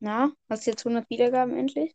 Na, 0.00 0.30
hast 0.48 0.66
du 0.66 0.70
jetzt 0.70 0.84
100 0.84 1.08
Wiedergaben 1.10 1.56
endlich? 1.56 1.94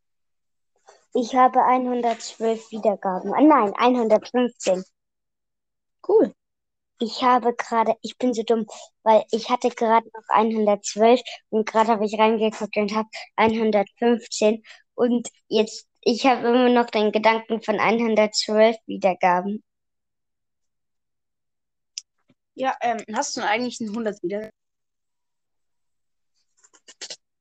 Ich 1.16 1.34
habe 1.36 1.64
112 1.66 2.72
Wiedergaben. 2.72 3.34
Ah, 3.34 3.42
nein, 3.42 3.74
115. 3.76 4.84
Cool. 6.08 6.34
Ich 7.00 7.24
habe 7.24 7.56
gerade, 7.56 7.96
ich 8.02 8.18
bin 8.18 8.34
so 8.34 8.44
dumm, 8.44 8.68
weil 9.04 9.26
ich 9.32 9.50
hatte 9.50 9.70
gerade 9.70 10.08
noch 10.14 10.24
112 10.30 11.22
und 11.50 11.68
gerade 11.68 11.90
habe 11.92 12.06
ich 12.06 12.18
reingeguckt 12.20 12.78
und 12.78 12.94
habe 12.96 13.10
115 13.36 14.64
und 14.96 15.30
jetzt, 15.50 15.88
ich 16.02 16.26
habe 16.26 16.48
immer 16.48 16.70
noch 16.70 16.90
den 16.90 17.12
Gedanken 17.12 17.62
von 17.62 17.80
112 17.80 18.78
Wiedergaben. 18.88 19.64
Ja, 22.56 22.76
ähm, 22.82 23.04
hast 23.14 23.36
du 23.38 23.42
eigentlich 23.42 23.80
einen 23.82 23.94
100 23.94 24.22
Wiedergaben? 24.24 24.52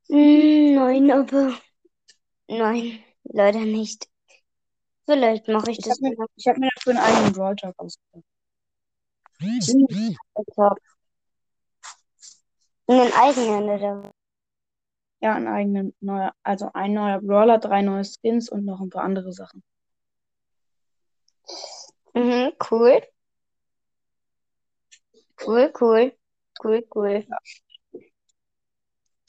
Hm, 0.08 0.74
nein, 0.74 1.10
aber 1.10 1.54
nein, 2.48 3.02
leider 3.24 3.60
nicht. 3.60 4.08
Vielleicht 5.06 5.48
mache 5.48 5.70
ich 5.70 5.78
Ich 5.78 5.84
das 5.84 6.00
habe 6.02 6.14
mir, 6.16 6.26
ich 6.36 6.46
hab 6.46 6.56
mir 6.58 6.68
dafür 6.76 6.92
einen 6.92 7.00
eigenen 7.00 7.32
Brawl 7.32 7.56
Talk 7.56 7.74
ausgedacht. 7.78 8.24
Einen 12.86 13.12
eigenen 13.12 13.64
oder? 13.64 14.12
Ja, 15.20 15.34
einen 15.34 15.48
eigenen 15.48 15.94
neuer, 16.00 16.34
also 16.42 16.70
ein 16.74 16.92
neuer 16.92 17.20
Brawler, 17.20 17.58
drei 17.58 17.80
neue 17.82 18.04
Skins 18.04 18.50
und 18.50 18.64
noch 18.64 18.80
ein 18.80 18.90
paar 18.90 19.04
andere 19.04 19.32
Sachen. 19.32 19.62
Mhm, 22.14 22.52
cool. 22.70 23.00
Cool, 25.36 25.70
cool. 25.74 26.12
Cool, 26.62 26.82
cool. 26.94 27.26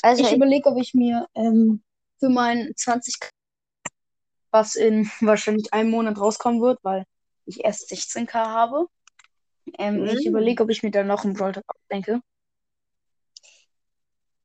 Also 0.05 0.21
Ich 0.21 0.31
ich, 0.31 0.37
überlege, 0.37 0.69
ob 0.69 0.77
ich 0.79 0.93
mir 0.93 1.27
ähm, 1.35 1.83
für 2.19 2.29
meinen 2.29 2.75
20 2.75 3.17
was 4.51 4.75
in 4.75 5.09
wahrscheinlich 5.21 5.73
einem 5.73 5.91
Monat 5.91 6.19
rauskommen 6.19 6.61
wird, 6.61 6.79
weil 6.83 7.05
ich 7.45 7.63
erst 7.63 7.89
16k 7.89 8.49
habe. 8.49 8.87
Ähm, 9.79 10.05
ich 10.05 10.25
Mhm. 10.25 10.29
überlege, 10.29 10.63
ob 10.63 10.69
ich 10.69 10.83
mir 10.83 10.91
dann 10.91 11.07
noch 11.07 11.25
einen 11.25 11.33
Brawl 11.35 11.53
Talk 11.53 11.65
ausdenke. 11.67 12.21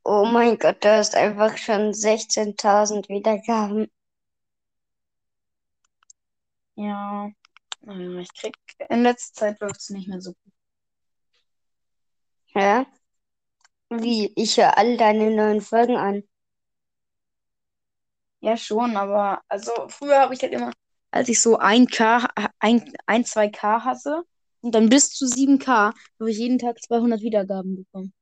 oh 0.04 0.26
mein 0.26 0.58
Gott, 0.58 0.84
du 0.84 0.90
hast 0.94 1.14
einfach 1.14 1.56
schon 1.56 1.94
16.000 1.94 3.08
Wiedergaben. 3.08 3.88
Ja, 6.76 7.30
naja, 7.82 8.20
ich 8.20 8.34
krieg, 8.34 8.56
in 8.88 9.02
letzter 9.04 9.34
Zeit 9.40 9.60
läuft 9.60 9.80
es 9.80 9.90
nicht 9.90 10.08
mehr 10.08 10.20
so 10.20 10.32
gut. 10.32 10.52
Ja? 12.54 12.86
Wie? 13.90 14.32
Ich 14.36 14.56
höre 14.56 14.76
all 14.78 14.96
deine 14.96 15.30
neuen 15.30 15.60
Folgen 15.60 15.96
an. 15.96 16.22
Ja, 18.40 18.56
schon, 18.56 18.96
aber 18.96 19.42
also 19.48 19.72
früher 19.88 20.20
habe 20.20 20.32
ich 20.34 20.40
halt 20.42 20.52
immer, 20.52 20.72
als 21.10 21.28
ich 21.28 21.40
so 21.42 21.58
1K, 21.58 22.26
ein, 22.58 22.92
ein 23.06 23.24
2K 23.24 23.84
hatte 23.84 24.22
und 24.62 24.74
dann 24.74 24.88
bis 24.88 25.10
zu 25.10 25.26
7K, 25.26 25.92
habe 26.18 26.30
ich 26.30 26.38
jeden 26.38 26.58
Tag 26.58 26.80
200 26.82 27.20
Wiedergaben 27.20 27.76
bekommen. 27.76 28.14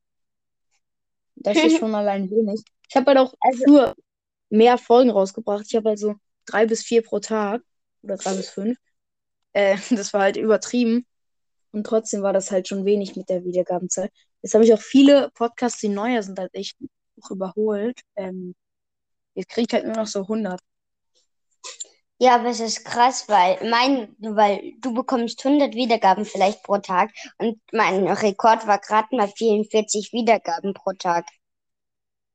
Das 1.37 1.57
ist 1.57 1.79
schon 1.79 1.95
allein 1.95 2.29
wenig. 2.31 2.63
Ich 2.89 2.97
habe 2.97 3.07
halt 3.07 3.19
auch 3.19 3.35
Also- 3.41 3.65
früher 3.65 3.95
mehr 4.51 4.79
Folgen 4.79 5.11
rausgebracht. 5.11 5.67
Ich 5.69 5.77
habe 5.77 5.91
halt 5.91 5.99
so 5.99 6.15
drei 6.47 6.67
bis 6.67 6.83
vier 6.83 7.03
pro 7.03 7.21
Tag 7.21 7.63
oder 8.03 8.17
drei 8.17 8.35
bis 8.35 8.49
fünf. 8.49 8.77
Äh, 9.53 9.77
das 9.91 10.13
war 10.13 10.23
halt 10.23 10.37
übertrieben. 10.37 11.07
Und 11.71 11.85
trotzdem 11.85 12.23
war 12.23 12.33
das 12.33 12.51
halt 12.51 12.67
schon 12.67 12.85
wenig 12.87 13.15
mit 13.15 13.29
der 13.29 13.45
Wiedergabenzahl. 13.45 14.09
Jetzt 14.43 14.55
habe 14.55 14.65
ich 14.65 14.73
auch 14.73 14.81
viele 14.81 15.31
Podcasts, 15.35 15.81
die 15.81 15.89
neuer 15.89 16.23
sind, 16.23 16.39
halt 16.39 16.55
echt 16.55 16.77
auch 17.23 17.31
überholt. 17.31 18.01
Ähm, 18.17 18.55
jetzt 19.35 19.51
kriege 19.51 19.67
ich 19.69 19.75
halt 19.75 19.87
nur 19.87 19.97
noch 19.97 20.07
so 20.07 20.27
100. 20.27 20.61
Ja, 22.21 22.35
aber 22.35 22.49
es 22.49 22.59
ist 22.59 22.85
krass, 22.85 23.29
weil 23.29 23.59
mein, 23.71 24.17
weil 24.19 24.73
du 24.81 24.93
bekommst 24.93 25.45
100 25.45 25.75
Wiedergaben 25.75 26.25
vielleicht 26.25 26.65
pro 26.65 26.79
Tag 26.79 27.13
und 27.39 27.61
mein 27.73 28.09
Rekord 28.09 28.67
war 28.67 28.81
gerade 28.81 29.15
mal 29.15 29.29
44 29.29 30.13
Wiedergaben 30.13 30.75
pro 30.75 30.93
Tag. 30.95 31.29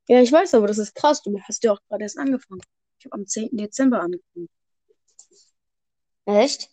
Ja, 0.08 0.22
ich 0.22 0.32
weiß, 0.32 0.54
aber 0.56 0.68
das 0.68 0.78
ist 0.78 0.96
krass. 0.96 1.22
Du 1.22 1.38
hast 1.48 1.64
ja 1.64 1.74
auch 1.74 1.80
gerade 1.90 2.04
erst 2.04 2.18
angefangen. 2.18 2.62
Ich 2.98 3.06
habe 3.06 3.16
am 3.16 3.28
10. 3.28 3.58
Dezember 3.58 4.00
angefangen. 4.02 4.50
Echt? 6.26 6.70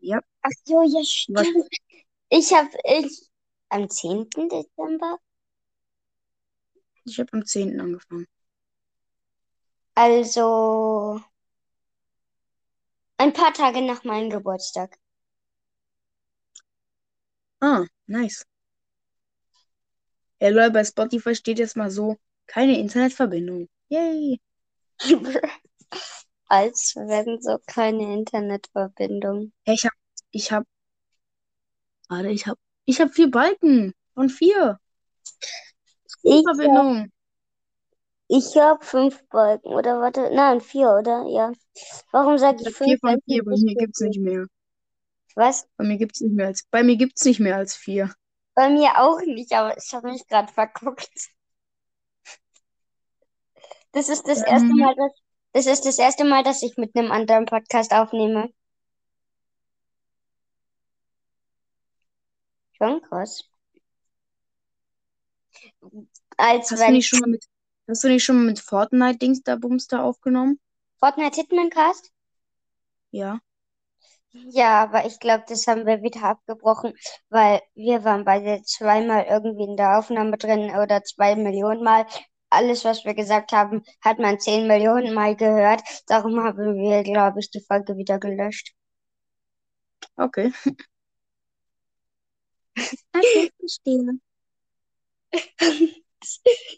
Ja. 0.00 0.20
Ach 0.42 0.50
so, 0.64 0.82
ja, 0.82 1.00
Was? 1.00 1.08
stimmt. 1.08 1.68
Ich 2.28 2.52
habe 2.52 2.68
ich 2.84 3.29
am 3.70 3.88
10. 3.88 4.48
Dezember, 4.48 5.18
Ich 7.04 7.18
habe 7.18 7.32
am 7.32 7.44
10. 7.44 7.80
angefangen. 7.80 8.26
also 9.94 11.20
ein 13.18 13.32
paar 13.32 13.52
Tage 13.52 13.82
nach 13.82 14.04
meinem 14.04 14.30
Geburtstag. 14.30 14.96
Ah, 17.60 17.84
nice. 18.06 18.44
Ja, 20.40 20.48
Leute, 20.48 20.70
bei 20.70 20.84
Spotify 20.84 21.34
steht 21.34 21.58
jetzt 21.58 21.76
mal 21.76 21.90
so, 21.90 22.16
keine 22.46 22.78
Internetverbindung. 22.78 23.68
Yay. 23.90 24.40
Als 26.46 26.94
wenn 26.96 27.40
so 27.40 27.58
keine 27.66 28.14
Internetverbindung. 28.14 29.52
Ich 29.64 29.84
hab, 29.84 29.92
ich 30.30 30.50
hab, 30.50 30.64
warte, 32.08 32.28
ich 32.30 32.46
hab, 32.46 32.58
ich 32.90 33.00
hab 33.00 33.12
vier 33.14 33.30
Balken 33.30 33.94
von 34.14 34.28
vier. 34.28 34.78
Ich 36.22 36.42
Verbindung. 36.44 37.10
Ich 38.28 38.56
habe 38.56 38.84
fünf 38.84 39.26
Balken, 39.28 39.68
oder 39.68 40.00
warte, 40.00 40.30
nein, 40.32 40.60
vier, 40.60 40.90
oder? 40.90 41.24
Ja. 41.28 41.52
Warum 42.12 42.38
sage 42.38 42.58
Ich 42.60 42.66
ich 42.68 42.74
hab 42.74 42.84
vier 42.84 42.98
fünf? 42.98 43.00
von 43.00 43.22
vier, 43.26 43.42
es 43.42 43.44
bei 43.46 43.56
mir 43.64 43.74
gibt's 43.76 43.98
viel- 43.98 44.08
nicht 44.08 44.20
mehr. 44.20 44.46
Was? 45.36 45.66
Bei 45.76 45.84
mir 45.84 45.96
gibt's 45.96 46.20
nicht 46.20 46.34
mehr 46.34 46.46
als, 46.48 46.64
bei 46.70 46.82
mir 46.82 46.96
gibt's 46.96 47.24
nicht 47.24 47.40
mehr 47.40 47.56
als 47.56 47.76
vier. 47.76 48.12
Bei 48.54 48.68
mir 48.68 48.98
auch 48.98 49.20
nicht, 49.20 49.52
aber 49.52 49.76
ich 49.76 49.92
habe 49.92 50.10
mich 50.10 50.26
gerade 50.26 50.52
verguckt. 50.52 51.08
Das 53.92 54.08
ist 54.08 54.26
das 54.28 54.42
erste 54.42 54.68
Ähm. 54.68 54.76
Mal, 54.76 54.94
dass, 54.94 55.12
das 55.52 55.66
ist 55.66 55.86
das 55.86 55.98
erste 55.98 56.24
Mal, 56.24 56.42
dass 56.44 56.62
ich 56.62 56.76
mit 56.76 56.94
einem 56.96 57.10
anderen 57.10 57.46
Podcast 57.46 57.92
aufnehme. 57.92 58.50
Schon 62.80 63.00
krass. 63.02 63.44
Als 66.38 66.70
Hast 66.70 66.86
du 66.88 66.92
nicht 66.92 67.06
schon 67.08 67.20
mal 67.20 67.28
mit, 67.28 67.44
hast 67.86 68.02
du 68.04 68.08
nicht 68.08 68.24
schon 68.24 68.36
mal 68.36 68.46
mit 68.46 68.60
Fortnite-Dings 68.60 69.42
da 69.42 69.56
Bums 69.56 69.86
da 69.88 70.02
aufgenommen? 70.02 70.58
Fortnite 70.98 71.36
Hitman 71.36 71.68
Cast? 71.68 72.12
Ja. 73.12 73.40
Ja, 74.32 74.82
aber 74.82 75.06
ich 75.06 75.18
glaube, 75.20 75.44
das 75.48 75.66
haben 75.66 75.86
wir 75.86 76.02
wieder 76.02 76.22
abgebrochen, 76.24 76.94
weil 77.30 77.60
wir 77.74 78.04
waren 78.04 78.24
beide 78.24 78.62
zweimal 78.64 79.24
irgendwie 79.28 79.64
in 79.64 79.76
der 79.76 79.98
Aufnahme 79.98 80.36
drin 80.38 80.70
oder 80.76 81.02
zwei 81.04 81.36
Millionen 81.36 81.82
Mal. 81.82 82.06
Alles, 82.50 82.84
was 82.84 83.04
wir 83.04 83.14
gesagt 83.14 83.52
haben, 83.52 83.82
hat 84.02 84.18
man 84.18 84.38
zehn 84.40 84.66
Millionen 84.66 85.14
Mal 85.14 85.36
gehört. 85.36 85.82
Darum 86.08 86.42
haben 86.42 86.74
wir, 86.76 87.02
glaube 87.04 87.40
ich, 87.40 87.50
die 87.50 87.60
Folge 87.60 87.96
wieder 87.96 88.18
gelöscht. 88.18 88.72
Okay. 90.18 90.52
Okay, 92.76 93.50
verstehe. 93.58 94.20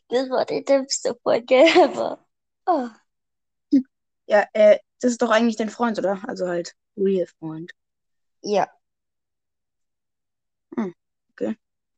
Das 0.08 0.30
war 0.30 0.44
die 0.44 0.64
dümmste 0.64 1.14
Folge 1.22 1.54
ever. 1.56 2.25
Oh. 2.66 2.88
Ja, 4.26 4.47
äh, 4.53 4.78
das 5.00 5.12
ist 5.12 5.22
doch 5.22 5.30
eigentlich 5.30 5.56
dein 5.56 5.70
Freund, 5.70 5.98
oder? 5.98 6.22
Also 6.28 6.47
halt, 6.47 6.75
real 6.97 7.26
Freund. 7.38 7.72
Ja, 8.42 8.70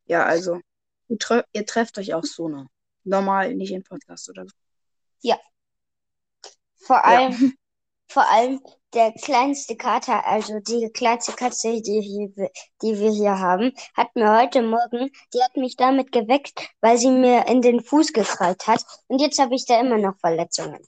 Ja, 0.06 0.24
also, 0.24 0.60
ihr, 1.08 1.18
tre 1.18 1.44
ihr 1.52 1.64
trefft 1.66 1.98
euch 1.98 2.14
auch 2.14 2.24
so, 2.24 2.48
ne? 2.48 2.66
Normal, 3.04 3.54
nicht 3.54 3.72
im 3.72 3.82
Podcast, 3.82 4.28
oder? 4.28 4.46
vor 6.76 6.96
Ja. 6.96 7.02
allem, 7.04 7.54
vor 8.08 8.28
allem 8.30 8.60
der 8.94 9.12
kleinste 9.12 9.76
Kater, 9.76 10.24
also 10.26 10.60
die 10.60 10.88
kleinste 10.92 11.32
Katze, 11.32 11.82
die, 11.82 12.00
hier, 12.00 12.50
die 12.82 12.98
wir 13.00 13.10
hier 13.10 13.38
haben, 13.40 13.72
hat 13.96 14.14
mir 14.14 14.30
heute 14.38 14.62
Morgen, 14.62 15.10
die 15.32 15.42
hat 15.42 15.56
mich 15.56 15.76
damit 15.76 16.12
geweckt, 16.12 16.52
weil 16.80 16.96
sie 16.96 17.10
mir 17.10 17.46
in 17.48 17.60
den 17.60 17.80
Fuß 17.82 18.12
gekrallt 18.12 18.66
hat. 18.68 18.84
Und 19.08 19.20
jetzt 19.20 19.38
habe 19.40 19.54
ich 19.56 19.66
da 19.66 19.80
immer 19.80 19.98
noch 19.98 20.16
Verletzungen. 20.20 20.80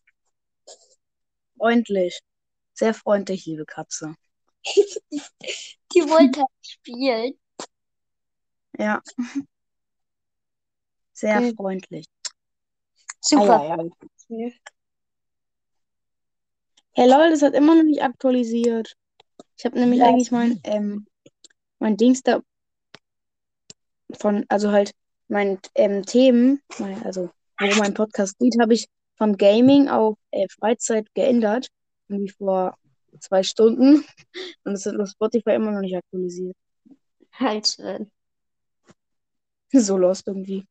Freundlich. 1.58 2.20
Sehr 2.74 2.94
freundlich, 2.94 3.46
liebe 3.46 3.64
Katze. 3.64 4.14
Die 5.94 6.02
wollte 6.08 6.40
halt 6.40 6.50
spielen. 6.60 7.32
Ja. 8.78 9.02
Sehr 11.12 11.40
Mhm. 11.40 11.56
freundlich. 11.56 12.06
Super. 13.20 13.60
Ei, 13.60 13.72
ei, 13.72 14.46
ei. 14.48 14.60
Hey 16.98 17.10
lol, 17.10 17.28
das 17.28 17.42
hat 17.42 17.52
immer 17.52 17.74
noch 17.74 17.82
nicht 17.82 18.02
aktualisiert. 18.02 18.94
Ich 19.58 19.66
habe 19.66 19.78
nämlich 19.78 20.00
Was? 20.00 20.08
eigentlich 20.08 20.30
mein, 20.30 20.58
ähm, 20.64 21.06
mein 21.78 21.98
Dings 21.98 22.22
da 22.22 22.40
von, 24.14 24.46
also 24.48 24.72
halt 24.72 24.92
mein 25.28 25.58
ähm, 25.74 26.06
Themen, 26.06 26.62
mein, 26.78 27.02
also 27.02 27.28
wo 27.60 27.74
mein 27.78 27.92
Podcast 27.92 28.38
geht, 28.38 28.56
habe 28.58 28.72
ich 28.72 28.86
von 29.18 29.36
Gaming 29.36 29.90
auf 29.90 30.16
äh, 30.30 30.46
Freizeit 30.48 31.12
geändert. 31.12 31.68
Irgendwie 32.08 32.30
vor 32.30 32.78
zwei 33.20 33.42
Stunden. 33.42 34.02
Und 34.64 34.72
es 34.72 34.86
wird 34.86 34.98
auf 34.98 35.10
Spotify 35.10 35.50
immer 35.50 35.72
noch 35.72 35.82
nicht 35.82 35.98
aktualisiert. 35.98 36.56
Halt, 37.32 37.78
äh, 37.78 38.06
So 39.74 39.98
lost 39.98 40.26
irgendwie. 40.28 40.64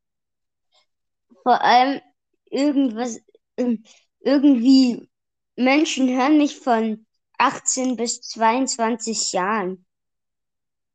vor 1.44 1.60
allem 1.62 2.00
irgendwas, 2.50 3.20
ähm, 3.56 3.84
irgendwie 4.18 5.08
Menschen 5.56 6.08
hören 6.08 6.38
mich 6.38 6.58
von 6.58 7.06
18 7.36 7.96
bis 7.96 8.22
22 8.22 9.32
Jahren. 9.32 9.84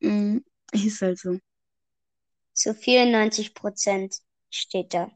Mhm. 0.01 0.43
Ist 0.73 1.01
halt 1.01 1.19
so. 1.19 1.37
Zu 2.53 2.73
94 2.73 3.53
Prozent 3.53 4.15
steht 4.49 4.93
da. 4.93 5.11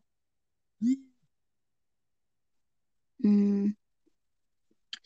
Mhm. 3.24 3.75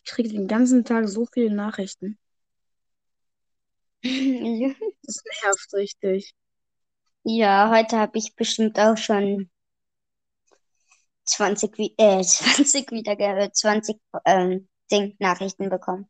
Ich 0.04 0.12
kriege 0.12 0.28
den 0.28 0.50
ganzen 0.50 0.84
Tag 0.84 1.08
so 1.08 1.26
viele 1.26 1.56
Nachrichten. 1.56 2.18
Das 5.04 5.24
nervt 5.44 5.74
richtig. 5.74 6.34
Ja, 7.24 7.72
heute 7.76 7.98
habe 7.98 8.18
ich 8.18 8.36
bestimmt 8.36 8.80
auch 8.80 8.98
schon 8.98 9.50
20, 11.30 11.78
wie- 11.78 11.94
äh, 11.98 12.24
20 12.24 12.92
wieder 12.92 13.52
20 13.52 14.00
ähm, 14.26 14.68
Ding 14.92 15.16
Nachrichten 15.20 15.70
bekommen. 15.70 16.08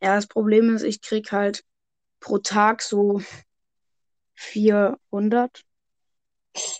Ja, 0.00 0.16
das 0.16 0.26
Problem 0.26 0.74
ist, 0.74 0.82
ich 0.82 1.00
krieg 1.00 1.30
halt 1.32 1.64
pro 2.20 2.38
Tag 2.38 2.82
so 2.82 3.22
400. 4.34 5.64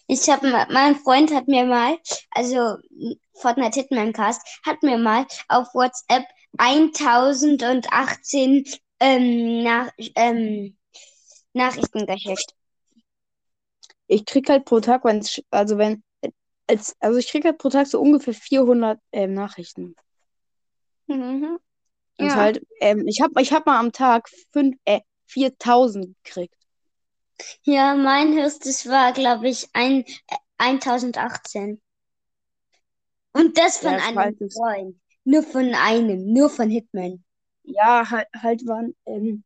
Ich 0.06 0.28
habe 0.28 0.66
mein 0.70 0.96
Freund 0.96 1.34
hat 1.34 1.48
mir 1.48 1.64
mal, 1.64 1.98
also 2.30 2.76
Fortnite 3.34 3.80
Hitman 3.80 4.12
Cast, 4.12 4.42
hat 4.64 4.82
mir 4.82 4.98
mal 4.98 5.26
auf 5.48 5.68
WhatsApp 5.74 6.24
1018 6.58 8.64
ähm, 9.00 9.64
nach, 9.64 9.90
ähm, 10.14 10.76
Nachrichten 11.52 12.06
geschickt. 12.06 12.54
Ich 14.06 14.24
krieg 14.26 14.48
halt 14.48 14.64
pro 14.64 14.80
Tag, 14.80 15.04
wenn 15.04 15.24
also 15.50 15.78
wenn, 15.78 16.04
als, 16.66 16.96
also 17.00 17.18
ich 17.18 17.28
krieg 17.28 17.44
halt 17.44 17.58
pro 17.58 17.68
Tag 17.68 17.86
so 17.86 18.00
ungefähr 18.00 18.34
400 18.34 18.98
ähm, 19.12 19.34
Nachrichten. 19.34 19.94
Mhm. 21.06 21.58
Und 22.18 22.26
Ja. 22.28 22.36
halt, 22.36 22.66
ähm, 22.80 23.06
ich 23.06 23.20
hab, 23.20 23.30
ich 23.38 23.52
hab 23.52 23.66
mal 23.66 23.78
am 23.78 23.92
Tag 23.92 24.28
fünf, 24.52 24.76
äh, 24.84 25.00
4000 25.26 26.16
gekriegt. 26.22 26.54
Ja, 27.62 27.94
mein 27.94 28.34
höchstes 28.34 28.88
war, 28.88 29.12
glaube 29.12 29.48
ich, 29.48 29.68
ein, 29.72 30.04
äh, 30.28 30.36
1018. 30.58 31.80
Und 33.32 33.58
das 33.58 33.78
von 33.78 33.94
Ja, 33.94 34.06
einem 34.06 34.36
es. 34.40 34.54
Freund. 34.54 34.96
Nur 35.24 35.42
von 35.42 35.74
einem, 35.74 36.32
nur 36.32 36.50
von 36.50 36.70
Hitman. 36.70 37.24
Ja, 37.64 38.08
halt, 38.08 38.28
halt 38.36 38.66
waren 38.66 38.94
ähm, 39.06 39.42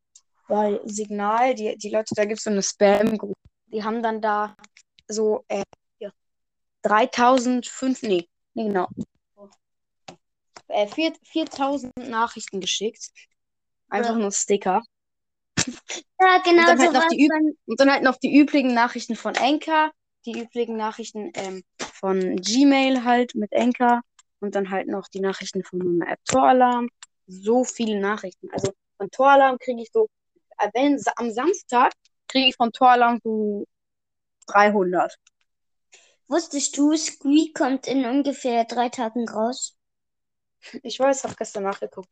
bei 0.48 0.80
Signal, 0.84 1.54
die, 1.54 1.76
die 1.78 1.90
Leute, 1.90 2.14
da 2.14 2.24
gibt's 2.24 2.44
so 2.44 2.50
eine 2.50 2.62
Spam-Gruppe. 2.62 3.34
Die 3.66 3.82
haben 3.82 4.02
dann 4.02 4.20
da 4.20 4.56
so 5.06 5.44
äh, 5.48 5.62
3005, 6.82 8.02
nee, 8.02 8.28
nee, 8.54 8.64
genau. 8.64 8.88
Äh, 10.68 10.86
4, 10.86 11.14
4000 11.24 11.96
Nachrichten 11.96 12.60
geschickt. 12.60 13.10
Einfach 13.88 14.14
Ja. 14.14 14.18
nur 14.18 14.32
Sticker. 14.32 14.82
Ja, 16.20 16.38
genau 16.44 16.60
Und 16.60 16.68
dann 16.68 16.78
so 16.78 16.84
halt 16.84 16.92
noch 16.92 17.08
die 17.08 17.30
und 17.66 17.80
dann 17.80 17.90
halt 17.90 18.02
noch 18.02 18.16
die 18.16 18.38
üblichen 18.38 18.74
Nachrichten 18.74 19.16
von 19.16 19.36
Anchor, 19.36 19.92
die 20.26 20.40
üblichen 20.40 20.76
Nachrichten 20.76 21.30
ähm, 21.34 21.62
von 21.78 22.36
Gmail 22.36 23.04
halt 23.04 23.34
mit 23.34 23.52
Anchor 23.54 24.02
und 24.40 24.54
dann 24.54 24.70
halt 24.70 24.88
noch 24.88 25.08
die 25.08 25.20
Nachrichten 25.20 25.64
von 25.64 25.78
meiner 25.78 26.12
App 26.12 26.20
Toralarm. 26.24 26.88
So 27.26 27.64
viele 27.64 28.00
Nachrichten. 28.00 28.50
Also 28.52 28.72
von 28.96 29.10
Toralarm 29.10 29.58
kriege 29.58 29.82
ich 29.82 29.90
so, 29.92 30.08
äh, 30.58 30.68
wenn 30.74 31.00
am 31.16 31.30
Samstag 31.30 31.92
kriege 32.26 32.48
ich 32.48 32.56
von 32.56 32.72
Toralarm 32.72 33.20
so 33.22 33.64
300. 34.46 35.14
Wusstest 36.28 36.76
du, 36.78 36.94
Squeak 36.96 37.54
kommt 37.54 37.86
in 37.86 38.04
ungefähr 38.04 38.64
drei 38.64 38.88
Tagen 38.88 39.28
raus? 39.28 39.76
Ich 40.82 40.98
weiß, 40.98 41.24
habe 41.24 41.34
gestern 41.36 41.64
nachgeguckt. 41.64 42.08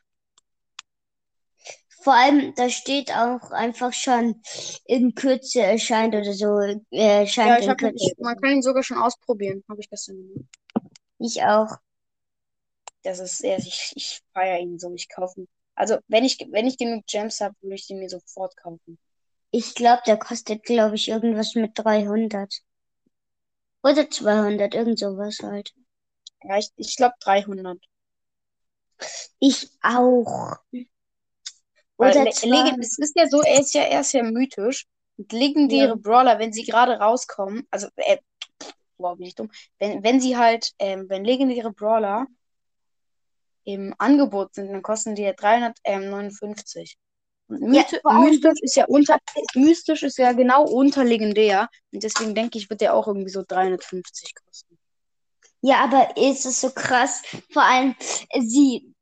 Vor 2.03 2.15
allem, 2.15 2.55
da 2.55 2.71
steht 2.71 3.11
auch 3.11 3.51
einfach 3.51 3.93
schon 3.93 4.41
in 4.85 5.15
Kürze 5.15 5.63
erscheint 5.63 6.15
oder 6.15 6.33
so, 6.35 6.59
äh, 6.61 6.79
Ja, 6.91 7.21
erscheint 7.21 7.59
ich 7.59 7.67
in 7.67 7.71
hab, 7.71 7.79
Kürze. 7.79 7.95
ich, 7.95 8.15
man 8.19 8.37
kann 8.41 8.53
ihn 8.53 8.63
sogar 8.63 8.83
schon 8.83 8.99
ausprobieren. 8.99 9.65
Habe 9.69 9.81
ich 9.81 9.91
gestern 9.91 10.17
gemacht. 10.17 10.47
Ich 11.19 11.43
auch. 11.43 11.77
Das 13.03 13.21
ist 13.21 13.39
sehr, 13.39 13.59
ich, 13.59 13.93
ich 13.97 14.23
feiere 14.33 14.59
ihn 14.61 14.79
so. 14.79 14.93
Ich 14.95 15.09
kaufe 15.09 15.41
ihn. 15.41 15.49
Also, 15.75 15.99
wenn 16.09 16.25
ich, 16.25 16.39
wenn 16.51 16.67
ich 16.67 16.79
genug 16.79 17.07
Gems 17.07 17.41
habe, 17.41 17.55
würde 17.61 17.75
ich 17.75 17.87
den 17.87 17.99
mir 17.99 18.09
sofort 18.09 18.57
kaufen. 18.57 18.99
Ich 19.51 19.75
glaube, 19.75 20.03
der 20.07 20.19
kostet, 20.19 20.63
glaube 20.63 20.95
ich, 20.95 21.09
irgendwas 21.09 21.55
mit 21.57 21.73
300. 21.75 22.63
Oder 23.87 24.11
200, 24.11 24.75
irgend 24.75 24.99
sowas 24.99 25.39
halt. 25.45 25.73
Ja, 26.43 26.59
ich, 26.59 26.71
ich 26.77 26.97
glaube 26.97 27.15
300. 27.21 27.79
Ich 29.39 29.71
auch. 29.81 30.57
Oder 31.97 32.25
Le-. 32.25 32.31
Legend, 32.43 32.85
es 32.85 32.99
ist 32.99 33.15
ja 33.15 33.29
so, 33.29 33.43
er 33.43 33.61
ist 33.61 33.75
ja, 33.75 33.83
er 33.83 34.01
ist 34.01 34.13
ja 34.13 34.25
mythisch. 34.25 34.87
Und 35.19 35.33
legendäre 35.33 35.91
Ja. 35.91 35.95
Brawler, 35.95 36.41
wenn 36.41 36.53
sie 36.53 36.65
gerade 36.65 36.99
rauskommen, 36.99 37.67
also, 37.71 37.87
äh, 37.95 38.19
wow, 38.99 39.17
bin 39.17 39.29
ich 39.29 39.37
dumm. 39.37 39.53
Wenn, 39.79 40.03
wenn 40.03 40.21
sie 40.21 40.37
halt, 40.37 40.73
ähm, 40.81 41.07
wenn 41.09 41.25
legendäre 41.25 41.73
Brawler 41.73 42.27
im 43.63 43.95
Angebot 43.99 44.55
sind, 44.55 44.73
dann 44.73 44.83
kosten 44.83 45.15
die 45.15 45.23
ja 45.23 45.33
359. 45.33 46.99
Ja, 47.49 47.85
mystisch 48.19 48.61
ist 48.63 48.77
ja 48.77 48.87
unter, 48.87 49.19
mystisch 49.55 50.03
ist 50.03 50.19
ja 50.19 50.33
genau 50.33 50.65
unter 50.65 51.05
legendär. 51.05 51.69
Und 51.93 52.03
deswegen 52.03 52.35
denke 52.35 52.59
ich, 52.59 52.69
wird 52.69 52.81
der 52.81 52.95
auch 52.95 53.07
irgendwie 53.07 53.31
so 53.31 53.45
350 53.47 54.35
kosten. 54.35 54.79
Ja, 55.61 55.85
aber 55.85 56.17
ist 56.17 56.45
es 56.45 56.61
so 56.61 56.71
krass? 56.71 57.23
Vor 57.53 57.63
allem, 57.63 57.95
äh, 58.31 58.41
sie 58.41 58.93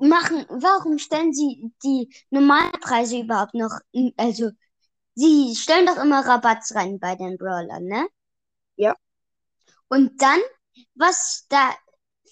machen, 0.00 0.46
warum 0.48 0.98
stellen 0.98 1.32
sie 1.32 1.72
die 1.82 2.14
Normalpreise 2.30 3.18
überhaupt 3.18 3.54
noch? 3.54 3.78
Also, 4.16 4.50
sie 5.14 5.54
stellen 5.56 5.86
doch 5.86 5.96
immer 5.96 6.26
Rabatts 6.26 6.74
rein 6.74 6.98
bei 6.98 7.14
den 7.14 7.38
Brawlern, 7.38 7.84
ne? 7.84 8.06
Ja. 8.76 8.94
Und 9.88 10.20
dann, 10.20 10.40
was 10.94 11.46
da 11.48 11.70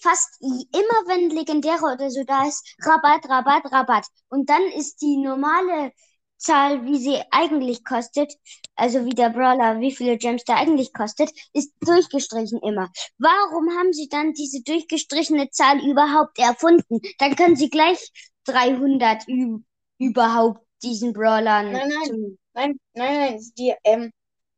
fast 0.01 0.41
immer, 0.41 0.99
wenn 1.07 1.29
Legendäre 1.29 1.83
oder 1.93 2.09
so 2.09 2.23
da 2.23 2.47
ist, 2.47 2.75
Rabatt, 2.81 3.29
Rabatt, 3.29 3.71
Rabatt. 3.71 4.05
Und 4.29 4.49
dann 4.49 4.63
ist 4.75 5.01
die 5.01 5.17
normale 5.17 5.91
Zahl, 6.39 6.85
wie 6.85 6.97
sie 6.97 7.21
eigentlich 7.31 7.83
kostet, 7.83 8.33
also 8.75 9.05
wie 9.05 9.09
der 9.09 9.29
Brawler, 9.29 9.79
wie 9.81 9.91
viele 9.91 10.17
Gems 10.17 10.45
der 10.45 10.55
eigentlich 10.55 10.93
kostet, 10.93 11.29
ist 11.53 11.73
durchgestrichen 11.81 12.59
immer. 12.61 12.89
Warum 13.17 13.69
haben 13.77 13.91
sie 13.91 14.07
dann 14.07 14.33
diese 14.33 14.63
durchgestrichene 14.63 15.49
Zahl 15.49 15.79
überhaupt 15.85 16.39
erfunden? 16.39 17.01
Dann 17.19 17.35
können 17.35 17.57
sie 17.57 17.69
gleich 17.69 17.99
300 18.45 19.27
ü 19.27 19.59
überhaupt 19.97 20.65
diesen 20.81 21.11
Brawlern 21.11 21.73
Nein, 21.73 21.89
nein. 21.89 22.37
Nein, 22.53 22.79
nein, 22.93 23.17
nein, 23.17 23.39
die 23.57 23.73
ähm, 23.83 24.11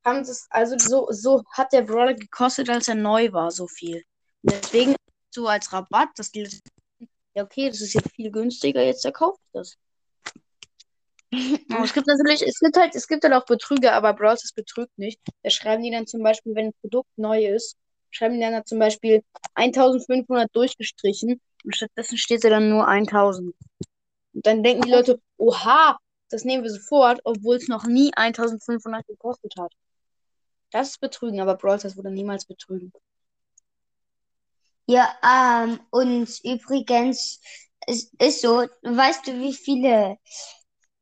haben 0.05 0.19
das, 0.19 0.47
also 0.49 0.77
so, 0.77 1.07
so 1.09 1.43
hat 1.51 1.73
der 1.73 1.81
Brawler 1.81 2.13
gekostet, 2.13 2.69
als 2.69 2.87
er 2.87 2.95
neu 2.95 3.31
war, 3.31 3.51
so 3.51 3.67
viel. 3.67 4.03
Deswegen 4.43 4.95
so 5.33 5.47
als 5.47 5.71
Rabatt, 5.71 6.09
dass 6.15 6.31
die 6.31 6.43
Leute, 6.43 6.59
ja, 7.33 7.43
okay, 7.43 7.69
das 7.69 7.81
ist 7.81 7.93
jetzt 7.93 8.11
viel 8.15 8.31
günstiger, 8.31 8.83
jetzt 8.83 9.05
er 9.05 9.11
kauft 9.11 9.41
das. 9.53 9.77
Es 11.83 11.93
gibt 11.93 12.07
natürlich, 12.07 12.41
es 12.41 12.59
gibt 12.59 12.75
halt, 12.75 12.93
es 12.93 13.07
gibt 13.07 13.23
halt 13.23 13.33
auch 13.33 13.45
Betrüger, 13.45 13.93
aber 13.93 14.13
Brawl 14.13 14.37
Stars 14.37 14.51
betrügt 14.51 14.97
nicht. 14.97 15.19
Da 15.43 15.49
schreiben 15.49 15.81
die 15.81 15.91
dann 15.91 16.05
zum 16.05 16.21
Beispiel, 16.21 16.53
wenn 16.55 16.67
ein 16.67 16.73
Produkt 16.81 17.09
neu 17.17 17.45
ist, 17.45 17.77
schreiben 18.09 18.35
die 18.35 18.41
dann 18.41 18.51
da 18.51 18.65
zum 18.65 18.79
Beispiel 18.79 19.23
1500 19.55 20.53
durchgestrichen 20.53 21.39
und 21.63 21.75
stattdessen 21.75 22.17
steht 22.17 22.43
da 22.43 22.49
dann 22.49 22.69
nur 22.69 22.85
1000. 22.85 23.55
Und 24.33 24.45
dann 24.45 24.63
denken 24.63 24.83
die 24.83 24.91
Leute, 24.91 25.21
oha, 25.37 25.97
das 26.29 26.43
nehmen 26.43 26.63
wir 26.63 26.71
sofort, 26.71 27.21
obwohl 27.23 27.55
es 27.55 27.67
noch 27.67 27.85
nie 27.85 28.11
1500 28.13 29.07
gekostet 29.07 29.53
hat. 29.57 29.71
Das 30.71 30.89
ist 30.89 30.99
Betrügen, 31.01 31.39
aber 31.39 31.55
Brawl 31.55 31.79
Stars 31.79 31.97
wurde 31.97 32.11
niemals 32.11 32.45
betrügen. 32.45 32.91
Ja, 34.87 35.09
ähm, 35.23 35.79
und 35.91 36.27
übrigens, 36.43 37.39
es 37.87 38.11
ist 38.19 38.41
so, 38.41 38.67
weißt 38.83 39.27
du, 39.27 39.39
wie 39.39 39.53
viele, 39.53 40.17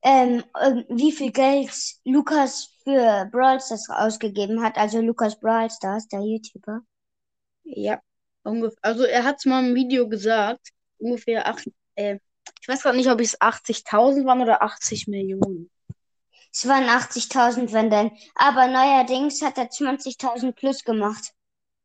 ähm, 0.04 0.44
ähm, 0.62 0.86
wie 0.90 1.12
viel 1.12 1.32
Geld 1.32 1.72
Lukas 2.06 2.70
für 2.84 3.28
Brawl 3.32 3.60
Stars 3.62 3.90
ausgegeben 3.90 4.64
hat? 4.64 4.78
Also 4.78 5.02
Lukas 5.02 5.40
Brawl 5.40 5.70
Stars, 5.70 6.08
der 6.08 6.22
YouTuber. 6.22 6.82
Ja, 7.64 8.02
ungefähr. 8.44 8.80
Also 8.84 9.04
er 9.06 9.24
hat 9.24 9.38
es 9.40 9.46
mal 9.46 9.66
im 9.68 9.76
Video 9.76 10.08
gesagt, 10.10 10.70
ungefähr 11.00 11.48
acht, 11.48 11.68
äh, 11.96 12.20
ich 12.62 12.68
weiß 12.68 12.84
gerade 12.84 12.98
nicht, 12.98 13.10
ob 13.10 13.22
es 13.22 13.40
80.000 13.42 14.26
waren 14.26 14.42
oder 14.42 14.62
80 14.64 15.08
Millionen. 15.08 15.70
Es 16.54 16.68
waren 16.68 16.90
80.000, 16.90 17.74
wenn 17.74 17.90
denn. 17.90 18.12
Aber 18.36 18.68
neuerdings 18.68 19.42
hat 19.42 19.58
er 19.58 19.70
20.000 19.70 20.56
plus 20.56 20.84
gemacht. 20.84 21.34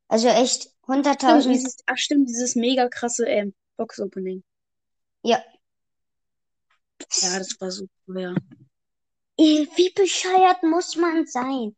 Also 0.09 0.29
echt 0.29 0.69
100.000. 0.87 1.49
dieses, 1.49 1.77
ach 1.87 1.97
stimmt, 1.99 2.29
dieses 2.29 2.57
mega 2.57 2.89
krasse 2.89 3.27
ähm, 3.27 3.55
Box-Opening. 3.77 4.43
Ja. 5.23 5.43
Ja, 7.21 7.39
das 7.39 7.61
war 7.61 7.71
so 7.71 7.87
teuer. 8.07 8.35
Ey, 9.37 9.69
Wie 9.77 9.91
bescheuert 9.91 10.63
muss 10.63 10.97
man 10.97 11.27
sein? 11.27 11.75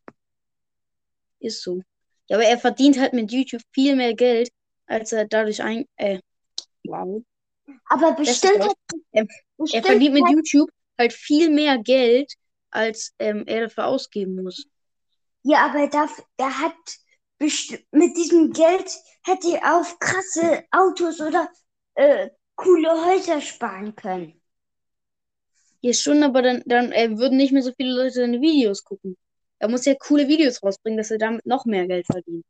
Ist 1.39 1.61
so. 1.63 1.81
Ja, 2.27 2.37
aber 2.37 2.45
er 2.45 2.57
verdient 2.59 2.99
halt 2.99 3.13
mit 3.13 3.31
YouTube 3.31 3.61
viel 3.71 3.95
mehr 3.95 4.13
Geld, 4.13 4.49
als 4.85 5.11
er 5.11 5.25
dadurch 5.25 5.61
ein. 5.63 5.85
Äh, 5.95 6.19
wow. 6.83 7.23
Aber 7.85 8.13
bestimmt 8.13 8.63
hat, 8.63 8.75
Er, 9.11 9.23
er 9.23 9.27
bestimmt 9.57 9.85
verdient 9.85 10.13
mit 10.13 10.23
hat, 10.25 10.31
YouTube 10.31 10.69
halt 10.97 11.13
viel 11.13 11.49
mehr 11.49 11.77
Geld, 11.77 12.33
als 12.69 13.13
ähm, 13.19 13.43
er 13.47 13.61
dafür 13.61 13.85
ausgeben 13.87 14.43
muss. 14.43 14.65
ja, 15.43 15.65
aber 15.65 15.79
er 15.79 15.89
darf, 15.89 16.21
er 16.37 16.59
hat 16.59 16.75
mit 17.39 18.17
diesem 18.17 18.51
Geld 18.53 18.91
hätte 19.23 19.57
er 19.57 19.79
auf 19.79 19.99
krasse 19.99 20.65
Autos 20.71 21.19
oder 21.21 21.49
äh, 21.95 22.29
coole 22.55 22.89
Häuser 23.05 23.41
sparen 23.41 23.95
können. 23.95 24.41
Hier 25.81 25.95
schon, 25.95 26.21
aber 26.23 26.43
dann, 26.43 26.61
dann 26.67 26.91
äh, 26.91 27.17
würden 27.17 27.37
nicht 27.37 27.51
mehr 27.51 27.63
so 27.63 27.71
viele 27.75 27.91
Leute 27.95 28.13
seine 28.13 28.41
Videos 28.41 28.83
gucken. 28.83 29.17
Er 29.59 29.69
muss 29.69 29.85
ja 29.85 29.95
coole 29.95 30.27
Videos 30.27 30.61
rausbringen, 30.61 30.97
dass 30.97 31.09
er 31.11 31.17
damit 31.17 31.45
noch 31.47 31.65
mehr 31.65 31.87
Geld 31.87 32.05
verdient. 32.05 32.45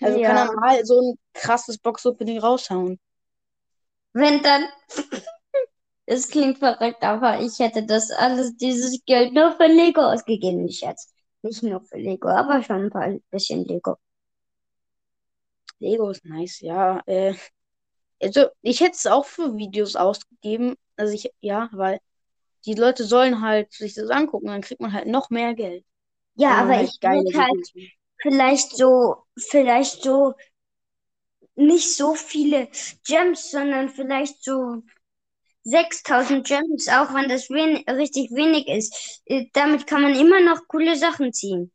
Also 0.00 0.20
kann 0.20 0.36
Ja. 0.36 0.38
er 0.38 0.50
mal 0.54 0.86
so 0.86 0.98
ein 1.12 1.18
krasses 1.34 1.76
Box-Opening 1.78 2.38
raushauen. 2.38 2.98
Wenn 4.14 4.42
dann, 4.42 4.64
es 6.06 6.28
klingt 6.30 6.58
verrückt, 6.58 7.02
aber 7.04 7.40
ich 7.40 7.58
hätte 7.60 7.86
das 7.86 8.10
alles, 8.12 8.56
dieses 8.56 9.04
Geld 9.06 9.34
nur 9.34 9.52
für 9.56 9.66
Lego 9.68 10.02
ausgegeben, 10.02 10.64
nicht 10.64 10.82
jetzt. 10.82 11.14
Nicht 11.42 11.62
nur 11.62 11.80
für 11.80 11.98
Lego, 11.98 12.28
aber 12.28 12.62
schon 12.62 12.84
ein 12.84 12.90
paar 12.90 13.14
bisschen 13.30 13.64
Lego. 13.64 13.96
Lego 15.78 16.10
ist 16.10 16.24
nice, 16.24 16.60
ja. 16.60 17.02
Äh, 17.06 17.34
also 18.20 18.46
ich 18.62 18.80
hätte 18.80 18.92
es 18.92 19.06
auch 19.06 19.26
für 19.26 19.56
Videos 19.56 19.96
ausgegeben. 19.96 20.74
Also 20.96 21.14
ich, 21.14 21.30
ja, 21.40 21.68
weil 21.72 22.00
die 22.64 22.74
Leute 22.74 23.04
sollen 23.04 23.42
halt 23.42 23.72
sich 23.72 23.94
das 23.94 24.10
angucken, 24.10 24.46
dann 24.46 24.62
kriegt 24.62 24.80
man 24.80 24.92
halt 24.92 25.06
noch 25.06 25.30
mehr 25.30 25.54
Geld. 25.54 25.84
Ja, 26.34 26.50
aber 26.56 26.76
halt 26.76 26.90
ich 26.90 27.00
würde 27.02 27.38
halt 27.38 27.50
Videos 27.52 27.92
vielleicht 28.20 28.76
so, 28.76 29.16
vielleicht 29.36 30.02
so, 30.02 30.34
nicht 31.54 31.96
so 31.96 32.14
viele 32.14 32.68
Gems, 33.06 33.50
sondern 33.50 33.88
vielleicht 33.88 34.42
so 34.42 34.82
6000 35.66 36.46
Gems, 36.46 36.88
auch 36.88 37.12
wenn 37.14 37.28
das 37.28 37.50
wen 37.50 37.76
richtig 37.88 38.30
wenig 38.32 38.68
ist. 38.68 39.22
Äh, 39.26 39.46
Damit 39.52 39.86
kann 39.86 40.02
man 40.02 40.14
immer 40.16 40.40
noch 40.40 40.66
coole 40.68 40.96
Sachen 40.96 41.32
ziehen. 41.32 41.72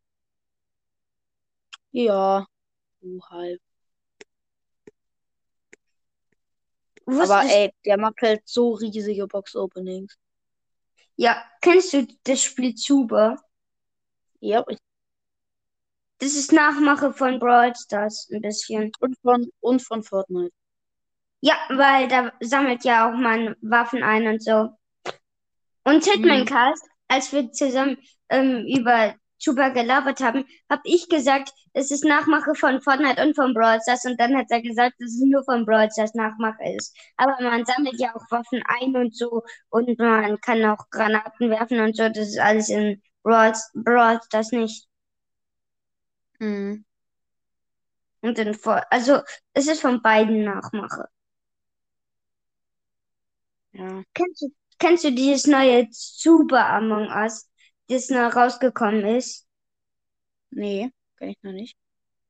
Ja, 1.94 2.46
so 3.02 3.20
halb. 3.32 3.62
Aber 7.06 7.44
ey, 7.46 7.72
der 7.86 7.98
macht 7.98 8.22
halt 8.22 8.42
so 8.46 8.74
riesige 8.74 9.28
Box-Openings. 9.28 10.18
ja, 11.16 11.44
kennst 11.62 11.94
du 11.94 12.08
das 12.24 12.42
Spiel 12.44 12.76
Zuber? 12.76 13.38
Ja, 14.40 14.64
ich- 14.70 14.80
Das 16.20 16.36
ist 16.36 16.54
Nachmache 16.54 17.12
von 17.12 17.38
Brawl 17.38 17.76
Stars 17.76 18.30
ein 18.32 18.42
bisschen. 18.42 18.94
und 19.02 19.18
von, 19.22 19.52
und 19.60 19.82
von 19.82 20.04
Fortnite. 20.04 20.54
Ja, 21.42 21.56
weil 21.70 22.08
da 22.08 22.32
sammelt 22.40 22.84
ja 22.84 23.10
auch 23.10 23.18
man 23.18 23.56
Waffen 23.62 24.04
ein 24.04 24.28
und 24.28 24.44
so. 24.44 24.70
Und 25.84 26.06
Hitman. 26.06 26.46
Cast, 26.46 26.86
als 27.08 27.34
wir 27.34 27.52
zusammen 27.52 27.98
ähm, 28.30 28.66
über 28.68 29.16
Zuber 29.40 29.72
gelabert 29.72 30.22
haben, 30.22 30.46
habe 30.70 30.82
ich 30.86 31.10
gesagt, 31.10 31.52
es 31.74 31.90
ist 31.90 32.06
Nachmache 32.06 32.54
von 32.54 32.82
Fortnite 32.82 33.24
und 33.24 33.36
von 33.36 33.54
Brawl 33.56 33.80
Stars. 33.82 34.06
Und 34.06 34.20
dann 34.20 34.38
hat 34.38 34.48
er 34.52 34.62
gesagt, 34.62 34.96
dass 35.00 35.10
es 35.10 35.22
nur 35.22 35.44
von 35.44 35.66
Brawl 35.66 35.90
Stars 35.92 36.14
Nachmache 36.14 36.76
ist. 36.76 36.96
Aber 37.18 37.36
man 37.42 37.66
sammelt 37.66 38.00
ja 38.00 38.16
auch 38.16 38.30
Waffen 38.30 38.62
ein 38.68 38.96
und 38.96 39.16
so. 39.16 39.44
Und 39.70 39.98
man 39.98 40.40
kann 40.42 40.64
auch 40.66 40.90
Granaten 40.92 41.50
werfen 41.50 41.80
und 41.80 41.96
so. 41.96 42.08
Das 42.08 42.28
ist 42.28 42.40
alles 42.40 42.70
in 42.70 43.02
Brawl, 43.24 43.54
Brawl 43.74 44.20
Stars 44.24 44.52
nicht. 44.52 44.88
Mhm. 46.40 46.86
Und 48.22 48.38
in, 48.38 48.56
also 48.92 49.22
es 49.54 49.68
ist 49.68 49.82
von 49.82 50.02
beiden 50.04 50.44
Nachmache. 50.44 51.08
Ja. 53.74 54.04
Kennst 54.14 54.42
du, 54.42 54.48
kennst 54.80 55.04
du 55.04 55.12
dieses 55.12 55.48
neue 55.48 55.88
Super 55.92 56.68
Among 56.70 57.08
Us, 57.10 57.50
das 57.88 58.10
noch 58.10 58.36
rausgekommen 58.36 59.06
ist? 59.06 59.48
Nee, 60.52 60.92
kenn 61.18 61.30
ich 61.30 61.44
noch 61.44 61.54
nicht. 61.54 61.78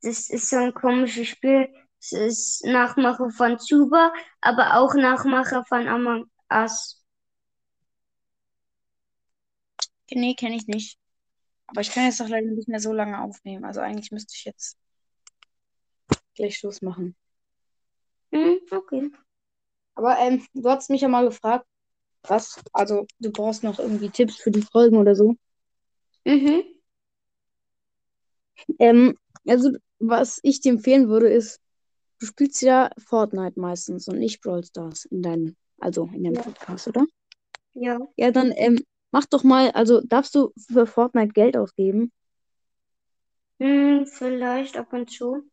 Das 0.02 0.30
ist 0.30 0.50
so 0.50 0.58
ein 0.58 0.74
komisches 0.74 1.28
Spiel. 1.28 1.70
Es 2.00 2.12
ist 2.14 2.66
Nachmache 2.66 3.30
von 3.32 3.60
Zuba, 3.60 4.14
aber 4.42 4.78
auch 4.78 4.96
Nachmache 4.96 5.64
von 5.68 5.88
Among 5.88 6.26
Us. 6.52 7.04
Nee, 10.12 10.36
kenne 10.36 10.56
ich 10.56 10.68
nicht. 10.68 11.00
Aber 11.68 11.82
ich 11.82 11.92
kann 11.92 12.06
jetzt 12.06 12.20
doch 12.20 12.28
leider 12.28 12.48
nicht 12.48 12.68
mehr 12.68 12.80
so 12.80 12.94
lange 12.94 13.22
aufnehmen. 13.22 13.66
Also 13.66 13.80
eigentlich 13.82 14.12
müsste 14.12 14.34
ich 14.36 14.46
jetzt 14.46 14.78
gleich 16.36 16.58
Schluss 16.58 16.82
machen. 16.82 17.16
Hm, 18.34 18.60
okay. 18.72 19.12
Aber 20.02 20.18
ähm, 20.18 20.44
du 20.56 20.68
hast 20.68 20.90
mich 20.90 21.02
ja 21.02 21.08
mal 21.08 21.26
gefragt, 21.26 21.64
was, 22.24 22.60
also 22.74 23.06
du 23.20 23.32
brauchst 23.32 23.64
noch 23.64 23.78
irgendwie 23.78 24.10
Tipps 24.10 24.36
für 24.36 24.50
die 24.50 24.64
Folgen 24.64 24.98
oder 24.98 25.16
so. 25.16 25.36
Mhm. 26.26 26.64
Ähm, 28.80 29.16
also 29.48 29.70
was 30.00 30.40
ich 30.42 30.60
dir 30.60 30.72
empfehlen 30.72 31.08
würde, 31.08 31.30
ist, 31.30 31.60
du 32.20 32.26
spielst 32.26 32.64
ja 32.64 32.90
Fortnite 32.98 33.60
meistens 33.60 34.08
und 34.08 34.18
nicht 34.18 34.42
Brawl 34.42 34.64
Stars 34.64 35.06
in 35.06 35.22
deinem, 35.22 35.56
also 35.80 36.10
in 36.16 36.24
deinem 36.24 36.34
Ja. 36.34 36.42
Podcast, 36.42 36.88
oder? 36.88 37.06
Ja. 37.74 38.00
Ja, 38.16 38.32
dann 38.32 38.52
ähm, 38.56 38.80
mach 39.12 39.28
doch 39.28 39.44
mal, 39.44 39.70
also 39.70 40.02
darfst 40.02 40.34
du 40.34 40.52
für 40.58 40.88
Fortnite 40.88 41.34
Geld 41.34 41.56
ausgeben? 41.56 42.12
Hm, 43.60 44.08
vielleicht 44.08 44.78
ab 44.78 44.94
und 44.94 45.12
zu. 45.12 45.44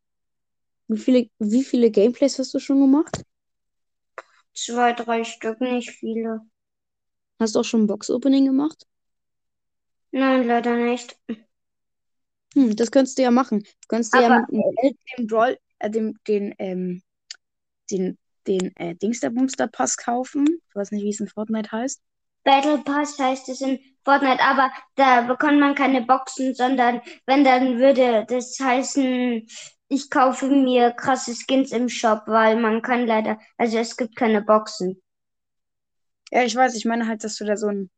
Wie 0.87 0.97
viele, 0.97 1.29
wie 1.39 1.65
viele 1.65 1.91
Gameplays 1.91 2.39
hast 2.39 2.55
du 2.55 2.59
schon 2.59 2.81
gemacht? 2.81 3.25
Zwei, 4.59 4.93
drei 4.93 5.23
Stück, 5.23 5.61
nicht 5.61 5.93
viele. 5.93 6.41
Hast 7.39 7.55
du 7.55 7.61
auch 7.61 7.65
schon 7.65 7.83
ein 7.83 7.87
Box-Opening 7.87 8.45
gemacht? 8.45 8.89
Nein, 10.11 10.49
leider 10.49 10.75
nicht. 10.75 11.17
Hm, 12.55 12.75
das 12.75 12.91
könntest 12.91 13.19
du 13.19 13.23
ja 13.23 13.31
machen. 13.31 13.61
Du 13.61 13.89
könntest 13.89 14.15
dir 14.15 14.23
ja 14.23 14.41
mit 14.41 14.49
dem 14.51 14.97
dem 15.17 15.27
Brawl, 15.29 15.59
äh, 15.79 15.91
dem, 15.91 16.19
den, 16.27 16.57
ähm, 16.59 17.03
den, 17.89 18.19
den, 18.49 18.75
äh, 18.77 18.97
Dings 18.97 19.21
der 19.21 19.31
Bumster 19.31 19.69
Pass 19.69 19.97
kaufen. 19.97 20.47
Ich 20.69 20.75
weiß 20.75 20.91
nicht, 20.91 21.05
wie 21.05 21.11
es 21.11 21.21
in 21.21 21.29
Fortnite 21.29 21.71
heißt. 21.71 22.03
Battle 22.43 22.79
Pass 22.79 23.17
heißt 23.17 23.49
es 23.51 23.61
in 23.61 23.79
Fortnite, 24.05 24.43
aber 24.43 24.73
da 24.97 25.21
bekommt 25.21 25.61
man 25.61 25.77
keine 25.77 26.03
Boxen, 26.03 26.53
sondern 26.55 27.01
wenn, 27.27 27.45
dann 27.45 27.79
würde 27.79 28.27
das 28.29 28.59
heißen, 28.59 29.47
ich 29.89 30.11
kaufe 30.11 30.49
mir 30.49 30.93
krasse 30.93 31.35
Skins 31.35 31.73
im 31.73 31.89
Shop, 31.89 32.23
weil 32.27 32.61
man 32.61 32.83
kann 32.83 33.07
leider, 33.07 33.39
also 33.57 33.79
es 33.79 33.97
gibt 33.97 34.17
keine 34.17 34.43
Boxen. 34.43 35.03
Ja, 36.31 36.43
ich 36.45 36.55
weiß, 36.55 36.75
ich 36.75 36.85
meine 36.85 37.07
halt, 37.07 37.25
dass 37.25 37.37
du 37.37 37.45
da 37.45 37.57
so 37.57 37.69
ein, 37.69 37.91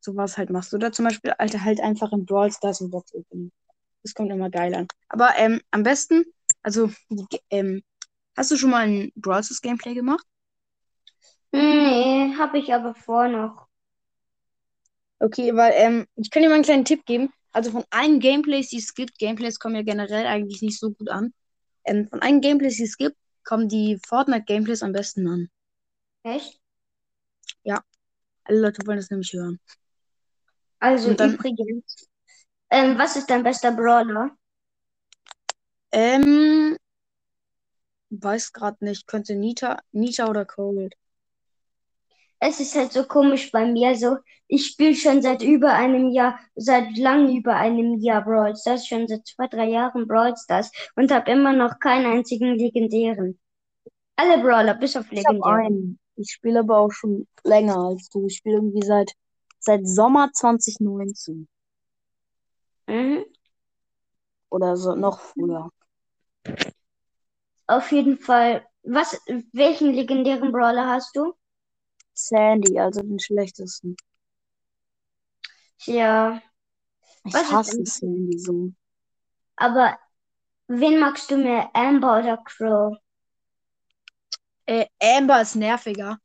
sowas 0.00 0.38
halt 0.38 0.50
machst. 0.50 0.74
Oder 0.74 0.92
zum 0.92 1.06
Beispiel 1.06 1.32
Alter, 1.38 1.64
halt 1.64 1.80
einfach 1.80 2.12
in 2.12 2.26
Brawl 2.26 2.52
Stars 2.52 2.80
ein 2.80 2.90
Box-Opening. 2.90 3.52
Das 4.02 4.14
kommt 4.14 4.30
immer 4.32 4.50
geil 4.50 4.74
an. 4.74 4.88
Aber 5.08 5.30
ähm, 5.38 5.60
am 5.70 5.82
besten, 5.82 6.24
also, 6.62 6.90
ähm, 7.50 7.82
hast 8.36 8.50
du 8.50 8.56
schon 8.56 8.70
mal 8.70 8.86
ein 8.86 9.12
Brawl 9.16 9.42
Stars 9.44 9.62
Gameplay 9.62 9.94
gemacht? 9.94 10.26
Nee, 11.52 12.34
habe 12.38 12.58
ich 12.58 12.72
aber 12.74 12.94
vor 12.94 13.28
noch. 13.28 13.68
Okay, 15.20 15.54
weil 15.54 15.72
ähm, 15.76 16.06
ich 16.16 16.30
kann 16.30 16.42
dir 16.42 16.48
mal 16.48 16.56
einen 16.56 16.64
kleinen 16.64 16.84
Tipp 16.84 17.06
geben. 17.06 17.32
Also 17.52 17.70
von 17.70 17.84
allen 17.90 18.18
Gameplays, 18.20 18.68
die 18.70 18.78
es 18.78 18.94
gibt, 18.94 19.18
Gameplays 19.18 19.58
kommen 19.58 19.76
ja 19.76 19.82
generell 19.82 20.26
eigentlich 20.26 20.62
nicht 20.62 20.78
so 20.78 20.90
gut 20.90 21.08
an. 21.10 21.32
Ähm, 21.84 22.08
von 22.08 22.22
allen 22.22 22.40
Gameplays, 22.40 22.76
die 22.76 22.84
es 22.84 22.96
gibt, 22.96 23.16
kommen 23.44 23.68
die 23.68 23.98
Fortnite-Gameplays 24.06 24.82
am 24.82 24.92
besten 24.92 25.26
an. 25.28 25.50
Echt? 26.22 26.58
Alle 28.44 28.58
Leute 28.60 28.84
wollen 28.86 28.96
das 28.98 29.08
nämlich 29.10 29.32
hören. 29.34 29.60
Also 30.80 31.14
dann- 31.14 31.34
übrigens, 31.34 32.08
ähm, 32.70 32.98
was 32.98 33.14
ist 33.14 33.30
dein 33.30 33.44
bester 33.44 33.70
Brawler? 33.70 34.36
Ähm, 35.92 36.76
weiß 38.10 38.52
gerade 38.52 38.84
nicht. 38.84 39.06
Könnte 39.06 39.36
Nita, 39.36 39.80
Nita 39.92 40.28
oder 40.28 40.44
Cold. 40.44 40.94
Es 42.44 42.58
ist 42.58 42.74
halt 42.74 42.92
so 42.92 43.04
komisch 43.04 43.52
bei 43.52 43.64
mir, 43.64 43.94
so 43.94 44.16
ich 44.48 44.66
spiele 44.66 44.96
schon 44.96 45.22
seit 45.22 45.42
über 45.42 45.74
einem 45.74 46.10
Jahr, 46.10 46.40
seit 46.56 46.98
lang 46.98 47.34
über 47.34 47.54
einem 47.54 48.00
Jahr 48.00 48.24
Brawl 48.24 48.56
Stars, 48.56 48.84
schon 48.86 49.06
seit 49.06 49.24
zwei, 49.24 49.46
drei 49.46 49.68
Jahren 49.68 50.08
Brawl 50.08 50.34
Stars 50.36 50.72
und 50.96 51.12
habe 51.12 51.30
immer 51.30 51.52
noch 51.52 51.78
keinen 51.78 52.04
einzigen 52.04 52.56
legendären. 52.58 53.38
Alle 54.16 54.42
Brawler, 54.42 54.74
bis 54.74 54.96
auf 54.96 55.08
Ich 55.10 55.18
habe 55.24 55.38
legendäre. 55.38 55.68
einen. 55.68 56.00
Ich 56.16 56.32
spiele 56.32 56.60
aber 56.60 56.78
auch 56.78 56.90
schon 56.90 57.28
länger 57.44 57.78
als 57.78 58.08
du. 58.08 58.26
Ich 58.26 58.38
spiele 58.38 58.56
irgendwie 58.56 58.84
seit, 58.84 59.12
seit 59.60 59.86
Sommer 59.86 60.30
2019. 60.32 61.46
Mhm. 62.88 63.24
Oder 64.50 64.76
so 64.76 64.94
noch 64.96 65.20
früher. 65.20 65.70
Auf 67.66 67.90
jeden 67.92 68.18
Fall. 68.18 68.64
Was, 68.84 69.20
welchen 69.52 69.92
legendären 69.94 70.52
Brawler 70.52 70.86
hast 70.88 71.16
du? 71.16 71.34
Sandy, 72.14 72.78
also 72.78 73.00
den 73.02 73.18
schlechtesten. 73.18 73.96
Ja, 75.84 76.40
Ich 77.24 77.34
Was 77.34 77.50
hasse 77.50 77.84
Sandy 77.84 78.38
so. 78.38 78.72
aber 79.56 79.98
wen 80.68 80.98
magst 81.00 81.30
du 81.30 81.36
mehr, 81.36 81.70
Amber 81.74 82.18
oder 82.20 82.36
Crow? 82.38 82.96
Äh, 84.66 84.86
Amber 85.00 85.42
ist 85.42 85.56
nerviger. 85.56 86.18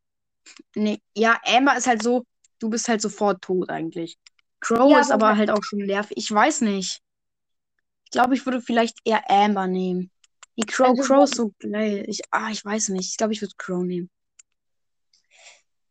Nee, 0.76 1.02
ja, 1.16 1.40
Amber 1.44 1.76
ist 1.78 1.88
halt 1.88 2.04
so, 2.04 2.24
du 2.60 2.70
bist 2.70 2.88
halt 2.88 3.02
sofort 3.02 3.42
tot 3.42 3.70
eigentlich. 3.70 4.18
Crow 4.60 4.92
Ja, 4.92 5.00
ist 5.00 5.12
aber- 5.12 5.28
aber 5.28 5.38
halt 5.38 5.50
auch 5.50 5.64
schon 5.64 5.80
nervig. 5.80 6.18
Ich 6.18 6.32
weiß 6.32 6.62
nicht. 6.62 7.02
Ich 8.06 8.12
glaube, 8.12 8.36
ich 8.36 8.46
würde 8.46 8.62
vielleicht 8.62 8.98
eher 9.06 9.30
Amber 9.30 9.68
nehmen. 9.68 10.12
Die 10.58 10.66
Crow, 10.66 10.90
Also, 10.90 11.04
Crow 11.04 11.24
ist 11.26 11.36
so 11.36 11.52
geil. 11.60 12.06
Ich, 12.08 12.22
ah, 12.32 12.50
ich 12.50 12.64
weiß 12.64 12.90
nicht. 12.90 13.10
Ich 13.10 13.18
glaube, 13.18 13.34
ich 13.34 13.42
würde 13.42 13.54
Crow 13.58 13.84
nehmen. 13.84 14.10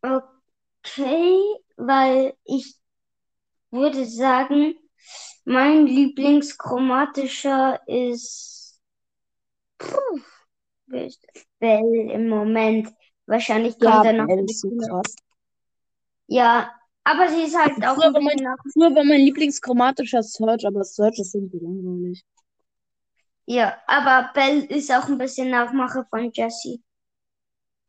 Okay, 0.07 1.39
weil 1.77 2.35
ich 2.45 2.77
würde 3.71 4.07
sagen, 4.07 4.75
mein 5.45 5.87
Lieblingschromatischer 5.87 7.81
ist 7.89 8.81
Puh, 9.79 10.21
wer 10.87 11.07
ist? 11.07 11.21
Bell 11.59 12.11
im 12.11 12.29
Moment. 12.29 12.89
Wahrscheinlich 13.27 13.79
kommt 13.79 14.05
Ja, 14.05 14.05
er 14.05 14.13
noch 14.15 14.29
ist 14.45 14.61
so 14.61 14.71
krass. 14.77 15.15
Ja, 16.29 16.73
aber 17.05 17.29
sie 17.29 17.43
ist 17.45 17.57
halt 17.59 17.85
auch 17.85 17.95
Früher 17.95 18.07
ein 18.07 18.15
war 18.15 18.21
bisschen 18.21 18.43
nach. 18.45 18.57
Früher 18.73 18.95
war 18.95 19.05
mein 19.05 19.21
Lieblingschromatischer 19.23 20.23
Search, 20.23 20.67
aber 20.67 20.85
Search 20.85 21.19
ist 21.19 21.35
irgendwie 21.35 21.59
langweilig. 21.59 22.25
Ja, 23.47 23.77
aber 23.89 24.31
Bell 24.35 24.63
ist 24.67 24.93
auch 24.93 25.09
ein 25.09 25.19
bisschen 25.19 25.51
Nachmache 25.51 26.07
von 26.11 26.31
Jessie. 26.33 26.83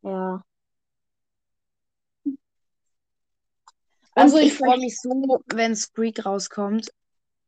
Ja. 0.02 0.44
Also, 4.18 4.38
ich 4.38 4.48
ich 4.48 4.54
freue 4.54 4.80
mich 4.80 5.00
so, 5.00 5.44
wenn 5.54 5.76
Squeak 5.76 6.26
rauskommt. 6.26 6.92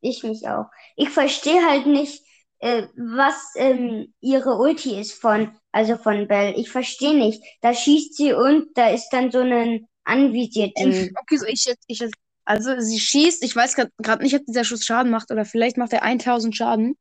Ich 0.01 0.23
mich 0.23 0.47
auch. 0.47 0.67
Ich 0.95 1.09
verstehe 1.09 1.65
halt 1.65 1.85
nicht, 1.85 2.23
äh, 2.59 2.87
was 2.95 3.35
ähm, 3.55 4.13
ihre 4.21 4.57
Ulti 4.57 4.99
ist 4.99 5.13
von, 5.13 5.51
also 5.71 5.97
von 5.97 6.27
Bell. 6.27 6.53
Ich 6.57 6.69
verstehe 6.69 7.15
nicht. 7.15 7.41
Da 7.61 7.73
schießt 7.73 8.15
sie 8.15 8.33
und 8.33 8.67
da 8.75 8.89
ist 8.89 9.09
dann 9.09 9.31
so 9.31 9.39
ein 9.39 9.87
anvisierten. 10.03 10.91
Ähm, 10.91 11.15
okay, 11.21 11.37
so 11.37 11.45
ich 11.45 11.65
jetzt, 11.65 11.83
ich 11.87 11.99
jetzt. 11.99 12.15
Also, 12.45 12.79
sie 12.79 12.99
schießt. 12.99 13.43
Ich 13.43 13.55
weiß 13.55 13.75
gerade 13.75 14.23
nicht, 14.23 14.35
ob 14.35 14.45
dieser 14.45 14.63
Schuss 14.63 14.85
Schaden 14.85 15.11
macht 15.11 15.31
oder 15.31 15.45
vielleicht 15.45 15.77
macht 15.77 15.93
er 15.93 16.03
1000 16.03 16.55
Schaden. 16.55 16.97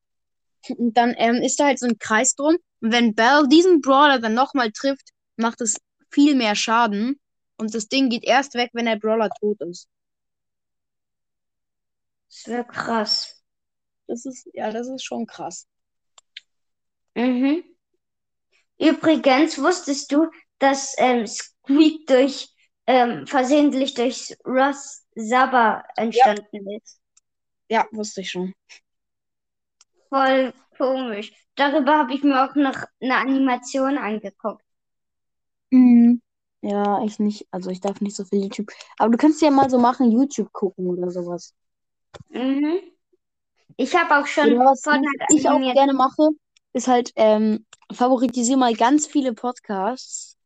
Und 0.77 0.97
dann 0.97 1.15
ähm, 1.17 1.37
ist 1.37 1.61
da 1.61 1.67
halt 1.67 1.79
so 1.79 1.87
ein 1.87 1.99
Kreis 1.99 2.35
drum. 2.35 2.57
Und 2.81 2.93
wenn 2.93 3.15
Bell 3.15 3.47
diesen 3.49 3.81
Brawler 3.81 4.19
dann 4.19 4.35
nochmal 4.35 4.71
trifft, 4.73 5.11
macht 5.37 5.61
es 5.61 5.77
viel 6.11 6.35
mehr 6.35 6.55
Schaden. 6.55 7.19
Und 7.59 7.75
das 7.75 7.89
Ding 7.89 8.09
geht 8.09 8.25
erst 8.25 8.55
weg, 8.55 8.71
wenn 8.73 8.87
der 8.87 8.97
Brawler 8.97 9.31
tot 9.41 9.61
ist. 9.63 9.89
Das 12.29 12.47
wäre 12.47 12.65
krass. 12.65 13.43
Das 14.07 14.25
ist, 14.25 14.49
ja, 14.55 14.71
das 14.71 14.89
ist 14.89 15.05
schon 15.05 15.27
krass. 15.27 15.67
Mhm. 17.15 17.65
Übrigens, 18.79 19.59
wusstest 19.59 20.13
du, 20.13 20.31
dass 20.59 20.95
ähm, 20.99 21.27
Squeak 21.27 22.07
durch 22.07 22.49
ähm, 22.87 23.27
versehentlich 23.27 23.95
durch 23.95 24.37
Ross 24.47 25.05
Saba 25.15 25.85
entstanden 25.97 26.71
ist? 26.77 27.01
Ja, 27.69 27.87
wusste 27.91 28.21
ich 28.21 28.31
schon. 28.31 28.55
Voll 30.09 30.55
komisch. 30.77 31.33
Darüber 31.57 31.99
habe 31.99 32.15
ich 32.15 32.23
mir 32.23 32.45
auch 32.45 32.55
noch 32.55 32.85
eine 33.01 33.17
Animation 33.17 33.99
angeguckt. 33.99 34.65
Mhm. 35.71 36.23
Ja, 36.69 37.03
ich 37.05 37.19
nicht. 37.19 37.47
Also 37.51 37.71
ich 37.71 37.81
darf 37.81 38.01
nicht 38.01 38.15
so 38.17 38.25
viel 38.25 38.43
YouTube. 38.43 38.71
Aber 38.99 39.11
du 39.11 39.17
kannst 39.19 39.41
ja 39.43 39.51
mal 39.51 39.71
so 39.71 39.79
machen, 39.79 40.11
YouTube 40.13 40.53
gucken 40.53 40.87
oder 40.87 41.11
sowas. 41.11 41.55
Mhm. 42.31 42.81
Ich 43.77 43.95
habe 43.97 44.17
auch 44.19 44.27
schon 44.27 44.47
Oder 44.47 44.59
was 44.61 44.87
ich 45.29 45.49
auch 45.49 45.61
animiert. 45.61 45.73
gerne 45.73 45.93
mache, 45.95 46.31
ist 46.73 46.89
halt, 46.89 47.13
ähm, 47.17 47.67
favoritisiere 47.93 48.59
mal 48.59 48.75
ganz 48.75 49.07
viele 49.07 49.35
Podcasts. 49.35 50.37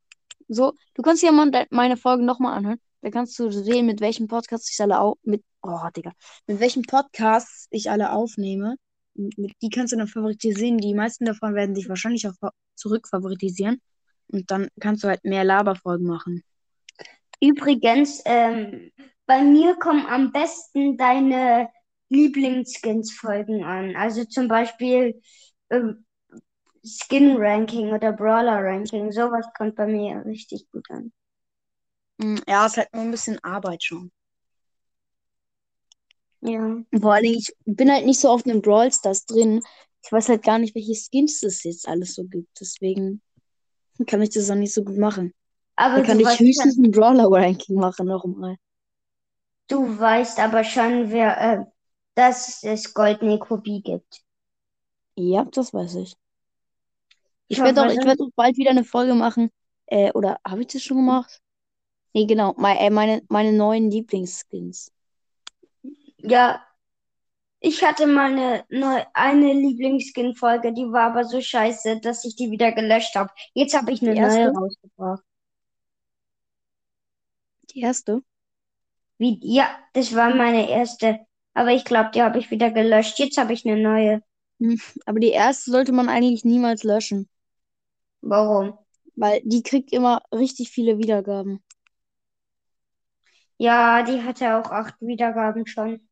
So, 0.49 0.75
du 0.95 1.03
kannst 1.03 1.23
ja 1.23 1.33
mal 1.33 1.51
meine 1.71 1.97
Folgen 1.97 2.25
nochmal 2.27 2.57
anhören. 2.57 2.81
Da 3.03 3.11
kannst 3.11 3.39
du 3.39 3.51
sehen, 3.51 3.87
mit 3.87 4.01
welchen 4.01 4.29
Podcasts 4.29 4.73
ich 4.73 4.81
alle 4.81 5.01
au 5.01 5.17
mit, 5.25 5.45
oh, 5.63 5.79
Digga, 5.97 6.13
mit 6.47 6.61
welchen 6.61 6.83
Podcasts 6.83 7.69
ich 7.71 7.91
alle 7.91 8.13
aufnehme. 8.13 8.77
Und 9.15 9.37
mit 9.39 9.53
die 9.63 9.71
kannst 9.71 9.93
du 9.93 9.97
dann 9.99 10.09
favoritisieren. 10.09 10.79
Die 10.79 10.95
meisten 10.95 11.25
davon 11.27 11.55
werden 11.55 11.75
sich 11.75 11.89
wahrscheinlich 11.89 12.29
auch 12.29 12.35
fa- 12.41 12.53
zurückfavoritisieren. 12.77 13.81
Und 14.33 14.51
dann 14.51 14.69
kannst 14.81 15.05
du 15.05 15.09
halt 15.09 15.25
mehr 15.25 15.45
Laberfolgen 15.45 16.07
machen. 16.07 16.43
Übrigens, 17.41 18.23
ähm, 18.25 18.91
bei 19.27 19.43
mir 19.43 19.77
kommen 19.77 20.07
am 20.07 20.33
besten 20.33 20.97
deine 20.97 21.69
Lieblingsskins-Folgen 22.09 23.65
an. 23.65 23.97
Also 23.97 24.25
zum 24.25 24.49
Beispiel 24.49 25.21
ähm, 25.71 26.05
Skin-Ranking 26.85 27.93
oder 27.93 28.13
Brawler-Ranking. 28.13 29.13
Sowas 29.13 29.47
kommt 29.57 29.77
bei 29.77 29.87
mir 29.87 30.25
richtig 30.25 30.71
gut 30.71 30.91
an. 30.91 31.13
Mm, 32.19 32.39
Ja, 32.49 32.67
ist 32.67 32.77
halt 32.77 32.93
nur 32.93 33.03
ein 33.03 33.11
bisschen 33.11 33.39
Arbeit 33.45 33.83
schon. 33.85 34.11
Ja. 36.41 36.83
Vor 37.01 37.21
Dingen, 37.21 37.39
ich 37.39 37.55
bin 37.65 37.91
halt 37.91 38.07
nicht 38.07 38.21
so 38.21 38.29
oft 38.31 38.47
in 38.47 38.61
Brawl 38.63 38.93
Stars 38.93 39.25
drin. 39.25 39.63
Ich 40.05 40.13
weiß 40.13 40.29
halt 40.29 40.43
gar 40.43 40.59
nicht, 40.59 40.75
welche 40.75 40.95
Skins 40.95 41.43
es 41.43 41.63
jetzt 41.65 41.89
alles 41.89 42.15
so 42.15 42.25
gibt. 42.25 42.49
Deswegen 42.61 43.23
kann 44.07 44.23
ich 44.23 44.31
das 44.31 44.51
auch 44.51 44.55
nicht 44.55 44.75
so 44.75 44.85
gut 44.85 44.99
machen. 44.99 45.33
Aber 45.77 45.97
Da 45.97 46.03
kann 46.03 46.21
ich 46.21 46.39
höchstens 46.39 46.79
ein 46.79 46.91
Brawler-Ranking 46.91 47.77
machen 47.77 48.07
nochmal. 48.07 48.57
Du 49.69 49.99
weißt 49.99 50.39
aber 50.41 50.65
schon, 50.65 51.11
wer, 51.11 51.41
äh, 51.41 51.65
dass 52.15 52.63
es 52.63 52.93
goldene 52.93 53.39
Kopie 53.39 53.83
gibt. 53.83 54.23
Ja, 55.17 55.45
das 55.45 55.73
weiß 55.73 55.95
ich. 55.97 56.15
Ich 57.49 57.59
Ja, 57.59 57.65
werde 57.65 57.83
auch, 57.83 57.91
ich 57.91 57.97
dann- 57.97 58.07
werde 58.07 58.25
auch 58.25 58.31
bald 58.35 58.57
wieder 58.57 58.71
eine 58.71 58.85
Folge 58.85 59.15
machen. 59.15 59.51
Äh, 59.87 60.13
oder 60.13 60.39
habe 60.47 60.63
ich 60.63 60.69
das 60.69 60.83
schon 60.83 60.99
gemacht? 60.99 61.41
Nee, 62.15 62.27
genau. 62.27 62.55
Meine, 62.57 62.81
äh, 62.81 62.91
meine, 62.91 63.23
meine 63.29 63.53
neuen 63.53 63.91
Lieblingsskins. 63.91 64.93
Ja, 66.19 66.63
ich 67.63 67.83
hatte 67.85 68.07
mal 68.07 68.33
eine, 68.33 68.65
neu, 68.71 69.03
eine 69.15 69.53
Lieblingsskin-Folge, 69.55 70.73
die 70.75 70.85
war 70.93 71.11
aber 71.13 71.25
so 71.25 71.41
scheiße, 71.41 72.01
dass 72.01 72.25
ich 72.27 72.37
die 72.37 72.51
wieder 72.51 72.73
gelöscht 72.73 73.15
habe. 73.17 73.31
Jetzt 73.55 73.75
habe 73.77 73.93
ich 73.93 74.03
eine 74.03 74.15
Die 74.15 74.19
erste? 74.19 74.49
neue 74.49 74.51
rausgebracht. 74.53 75.25
Die 77.71 77.81
erste? 77.81 78.23
Wie, 79.17 79.39
ja, 79.43 79.71
das 79.95 80.15
war 80.15 80.35
meine 80.35 80.69
erste. 80.69 81.21
Aber 81.55 81.71
ich 81.73 81.85
glaube, 81.87 82.11
die 82.15 82.21
habe 82.23 82.39
ich 82.39 82.51
wieder 82.51 82.71
gelöscht. 82.71 83.19
Jetzt 83.19 83.39
habe 83.39 83.55
ich 83.55 83.65
eine 83.67 83.81
neue. 83.83 84.23
Aber 85.07 85.21
die 85.21 85.31
erste 85.31 85.71
sollte 85.71 85.93
man 85.93 86.09
eigentlich 86.09 86.45
niemals 86.45 86.83
löschen. 86.83 87.29
Warum? 88.23 88.79
Weil 89.17 89.41
die 89.43 89.63
kriegt 89.63 89.91
immer 89.91 90.21
richtig 90.35 90.69
viele 90.71 90.99
Wiedergaben. 90.99 91.63
Ja, 93.57 94.03
die 94.03 94.23
hatte 94.23 94.57
auch 94.57 94.71
acht 94.71 95.01
Wiedergaben 95.01 95.67
schon. 95.67 96.07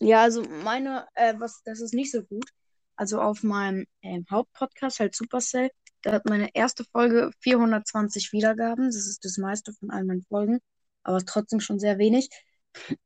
Ja, 0.00 0.22
also 0.22 0.42
meine, 0.64 1.06
äh, 1.14 1.34
was, 1.38 1.62
das 1.64 1.80
ist 1.80 1.94
nicht 1.94 2.10
so 2.12 2.22
gut. 2.22 2.48
Also 2.96 3.20
auf 3.20 3.42
meinem 3.42 3.86
ähm, 4.02 4.26
Hauptpodcast, 4.30 5.00
halt 5.00 5.14
Supercell, 5.14 5.70
da 6.02 6.12
hat 6.12 6.26
meine 6.26 6.54
erste 6.54 6.84
Folge 6.84 7.30
420 7.40 8.32
Wiedergaben. 8.32 8.86
Das 8.86 9.06
ist 9.06 9.24
das 9.24 9.38
meiste 9.38 9.72
von 9.74 9.90
all 9.90 10.04
meinen 10.04 10.24
Folgen, 10.28 10.60
aber 11.02 11.24
trotzdem 11.24 11.60
schon 11.60 11.78
sehr 11.78 11.98
wenig. 11.98 12.28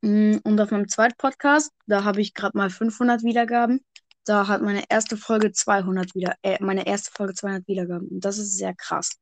Mm, 0.03 0.37
Und 0.45 0.61
auf 0.61 0.71
meinem 0.71 0.89
zweiten 0.89 1.17
Podcast, 1.17 1.73
da 1.87 2.05
habe 2.05 2.21
ich 2.21 2.35
gerade 2.35 2.57
mal 2.57 2.71
500 2.71 3.23
Wiedergaben. 3.25 3.85
Da 4.25 4.49
hat 4.49 4.63
meine 4.63 4.85
erste 4.89 5.17
Folge 5.17 5.53
200 5.53 6.15
wieder, 6.15 6.35
äh, 6.43 6.63
meine 6.63 6.87
erste 6.87 7.11
Folge 7.13 7.35
200 7.35 7.69
Wiedergaben. 7.69 8.09
Und 8.09 8.25
das 8.25 8.39
ist 8.39 8.57
sehr 8.57 8.75
krass. 8.75 9.19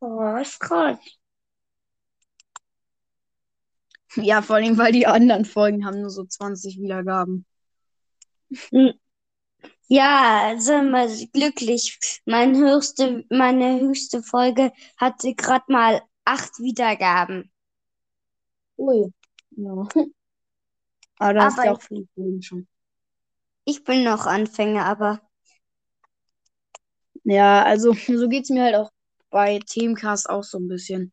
Oh, 0.00 0.36
ist 0.36 0.60
krass. 0.60 0.98
Ja, 4.16 4.42
vor 4.42 4.56
allem, 4.56 4.78
weil 4.78 4.92
die 4.92 5.06
anderen 5.06 5.44
Folgen 5.44 5.84
haben 5.86 6.00
nur 6.00 6.10
so 6.10 6.24
20 6.24 6.78
Wiedergaben. 6.80 7.46
Ja, 9.88 10.54
sind 10.58 10.90
wir 10.90 11.08
glücklich. 11.32 12.20
Mein 12.24 12.56
höchste, 12.56 13.24
meine 13.30 13.80
höchste 13.80 14.22
Folge 14.22 14.72
hatte 14.96 15.34
gerade 15.34 15.64
mal 15.68 16.02
acht 16.24 16.58
Wiedergaben. 16.58 17.50
Ui. 18.78 19.12
Ja. 19.50 19.88
Aber 21.18 21.34
da 21.34 21.46
Aber 21.46 21.64
ja 21.64 21.72
auch 21.72 21.82
Folgen 21.82 22.42
schon. 22.42 22.66
Ich 23.66 23.84
bin 23.84 24.04
noch 24.04 24.26
Anfänger, 24.26 24.84
aber 24.84 25.20
Ja, 27.24 27.64
also 27.64 27.92
so 28.06 28.28
geht's 28.28 28.50
mir 28.50 28.62
halt 28.64 28.74
auch 28.76 28.90
bei 29.30 29.58
Teamcast 29.58 30.28
auch 30.28 30.44
so 30.44 30.58
ein 30.58 30.68
bisschen. 30.68 31.12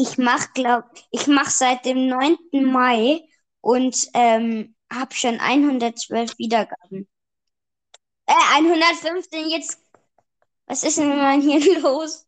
Ich 0.00 0.16
mach, 0.16 0.52
glaub, 0.54 0.84
ich 1.10 1.26
mach 1.26 1.50
seit 1.50 1.84
dem 1.84 2.08
9. 2.08 2.36
Mai 2.52 3.20
und 3.60 3.96
ähm, 4.14 4.74
habe 4.90 5.14
schon 5.14 5.38
112 5.38 6.38
Wiedergaben. 6.38 7.06
Äh, 8.26 8.32
115 8.56 9.50
jetzt. 9.50 9.78
Was 10.66 10.84
ist 10.84 10.98
denn 10.98 11.08
mal 11.08 11.40
hier 11.40 11.80
los? 11.82 12.26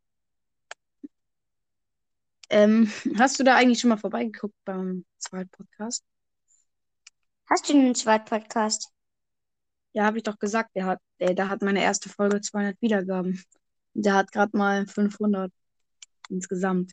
Ähm, 2.51 2.93
hast 3.17 3.41
du 3.41 3.45
da 3.45 3.57
eigentlich 3.57 3.81
schon 3.81 3.89
mal 3.89 3.97
vorbeigeguckt 3.97 4.57
beim 4.65 5.07
zweiten 5.19 5.51
Podcast? 5.51 6.05
Hast 7.49 7.69
du 7.69 7.73
einen 7.73 7.95
zweiten 7.95 8.27
Podcast? 8.27 8.91
Ja, 9.95 10.05
habe 10.05 10.19
ich 10.19 10.25
doch 10.25 10.39
gesagt, 10.39 10.71
der 10.75 10.87
hat, 10.87 11.01
der, 11.21 11.35
da 11.35 11.49
hat 11.49 11.63
meine 11.63 11.83
erste 11.83 12.11
Folge 12.11 12.41
200 12.41 12.81
Wiedergaben. 12.83 13.43
Der 13.95 14.15
hat 14.15 14.33
gerade 14.33 14.57
mal 14.57 14.87
500 14.87 15.51
insgesamt. 16.29 16.93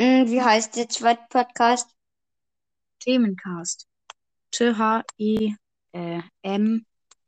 Hm, 0.00 0.30
wie 0.30 0.40
heißt 0.40 0.76
der 0.76 0.88
zweite 0.88 1.24
Podcast? 1.28 1.90
Themencast. 3.00 3.88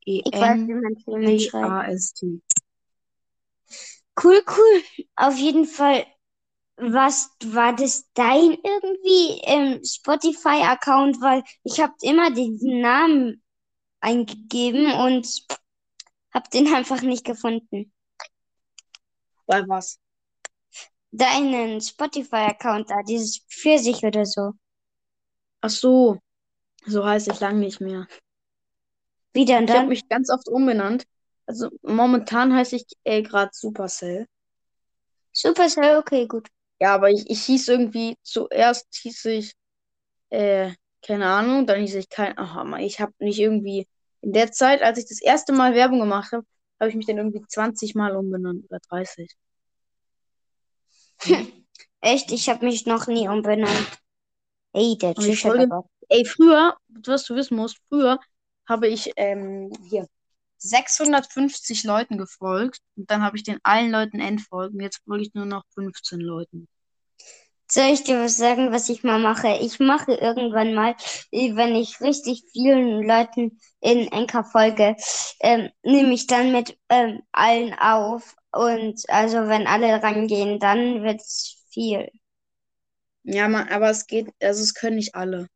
E 0.05 0.23
Ich 0.25 0.33
weiß, 0.33 0.61
N 0.61 0.69
wie 0.69 0.75
man 0.75 0.97
Themen 0.97 1.39
C 1.39 1.49
schreibt. 1.49 1.67
A 1.67 1.85
S 1.89 2.15
T. 2.15 2.41
Cool, 4.23 4.43
cool. 4.47 4.83
Auf 5.17 5.37
jeden 5.37 5.67
Fall. 5.67 6.07
Was 6.77 7.31
war 7.45 7.75
das 7.77 8.09
dein 8.15 8.57
irgendwie 8.65 9.41
ähm, 9.45 9.85
Spotify-Account? 9.85 11.21
Weil 11.21 11.45
ich 11.63 11.79
habe 11.79 11.93
immer 12.01 12.31
diesen 12.31 12.81
Namen 12.81 13.43
eingegeben 14.01 14.93
und 14.93 15.29
habe 16.33 16.49
den 16.51 16.73
einfach 16.73 17.03
nicht 17.03 17.25
gefunden. 17.25 17.93
Bei 19.47 19.67
was? 19.69 20.00
Deinen 21.13 21.81
Spotify-Account 21.81 22.91
da, 22.91 23.03
dieses 23.05 23.39
Pfirsich 23.49 24.03
oder 24.05 24.27
so. 24.27 24.55
Ach 25.63 25.71
so, 25.71 26.19
so 26.87 27.07
heißt 27.07 27.29
ich 27.29 27.41
lang 27.41 27.61
nicht 27.61 27.81
mehr. 27.81 28.07
Wie 29.33 29.45
denn 29.45 29.67
Ich 29.67 29.75
habe 29.75 29.87
dann? 29.87 29.89
mich 29.89 30.07
ganz 30.09 30.29
oft 30.31 30.49
umbenannt. 30.49 31.05
Also 31.47 31.71
momentan 31.83 32.55
heiße 32.55 32.77
ich 32.77 32.85
äh, 33.05 33.23
gerade 33.23 33.51
Supercell. 33.55 34.27
Supercell, 35.33 35.97
okay, 35.99 36.27
gut. 36.29 36.47
Ja, 36.81 36.95
aber 36.95 37.11
ich, 37.11 37.29
ich 37.31 37.45
hieß 37.45 37.69
irgendwie, 37.69 38.17
zuerst 38.23 38.87
hieß 38.95 39.25
ich, 39.27 39.55
äh, 40.31 40.73
keine 41.03 41.27
Ahnung, 41.29 41.67
dann 41.67 41.81
hieß 41.81 41.97
ich 41.97 42.09
kein, 42.11 42.39
aha, 42.39 42.79
ich 42.79 43.01
habe 43.01 43.13
nicht 43.21 43.39
irgendwie, 43.41 43.89
in 44.23 44.33
der 44.33 44.53
Zeit, 44.53 44.83
als 44.83 44.99
ich 44.99 45.07
das 45.09 45.23
erste 45.23 45.53
Mal 45.53 45.75
Werbung 45.75 46.01
gemacht 46.01 46.33
habe, 46.33 46.47
habe 46.81 46.91
ich 46.91 46.97
mich 46.97 47.07
dann 47.07 47.19
irgendwie 47.19 47.45
20 47.49 47.95
Mal 47.95 48.17
umbenannt 48.17 48.65
oder 48.71 48.81
30. 48.91 49.31
Echt, 52.01 52.33
ich 52.33 52.49
habe 52.49 52.65
mich 52.65 52.87
noch 52.87 53.07
nie 53.07 53.29
umbenannt. 53.29 54.01
Ey, 54.73 54.97
der 54.97 55.17
Und 55.17 55.27
ich 55.27 55.41
folge-. 55.41 55.69
Ey, 56.09 56.25
früher, 56.25 56.77
was 56.89 57.25
du 57.25 57.35
wissen 57.35 57.57
musst, 57.57 57.79
früher 57.89 58.19
habe 58.69 58.89
ich 58.89 59.13
ähm, 59.17 59.71
hier 59.89 60.07
650 60.59 61.85
Leuten 61.85 62.19
gefolgt 62.19 62.81
und 62.97 63.11
dann 63.11 63.23
habe 63.23 63.37
ich 63.37 63.43
den 63.43 63.59
allen 63.63 63.91
Leuten 63.91 64.21
entfolgt 64.21 64.75
und 64.75 64.81
jetzt 64.81 65.03
folge 65.05 65.23
ich 65.23 65.35
nur 65.35 65.47
noch 65.47 65.65
15 65.75 66.21
Leuten. 66.21 66.69
Soll 67.71 67.93
ich 67.93 68.03
dir 68.03 68.25
was 68.25 68.37
sagen, 68.37 68.73
was 68.73 68.89
ich 68.89 69.05
mal 69.05 69.21
mache? 69.21 69.57
Ich 69.61 69.79
mache 69.79 70.13
irgendwann 70.13 70.75
mal, 70.75 70.97
eh, 71.31 71.55
wenn 71.55 71.77
ich 71.77 72.01
richtig 72.01 72.43
vielen 72.53 73.07
Leuten 73.07 73.61
in 73.81 74.11
Enka 74.11 74.43
folge, 74.43 74.97
ähm, 75.39 75.71
nehme 75.85 76.13
ich 76.13 76.27
dann 76.27 76.51
mit 76.51 76.77
ähm, 76.89 77.23
allen 77.31 77.73
auf. 77.75 78.35
Und 78.53 79.03
also 79.09 79.49
wenn 79.49 79.67
alle 79.67 80.03
rangehen, 80.03 80.59
dann 80.61 81.03
wird's 81.03 81.65
viel. 81.71 82.09
Ja, 83.25 83.49
man, 83.49 83.69
aber 83.71 83.89
es 83.91 84.07
geht, 84.07 84.29
also 84.43 84.63
es 84.63 84.75
können 84.75 84.97
nicht 84.97 85.15
alle. 85.15 85.47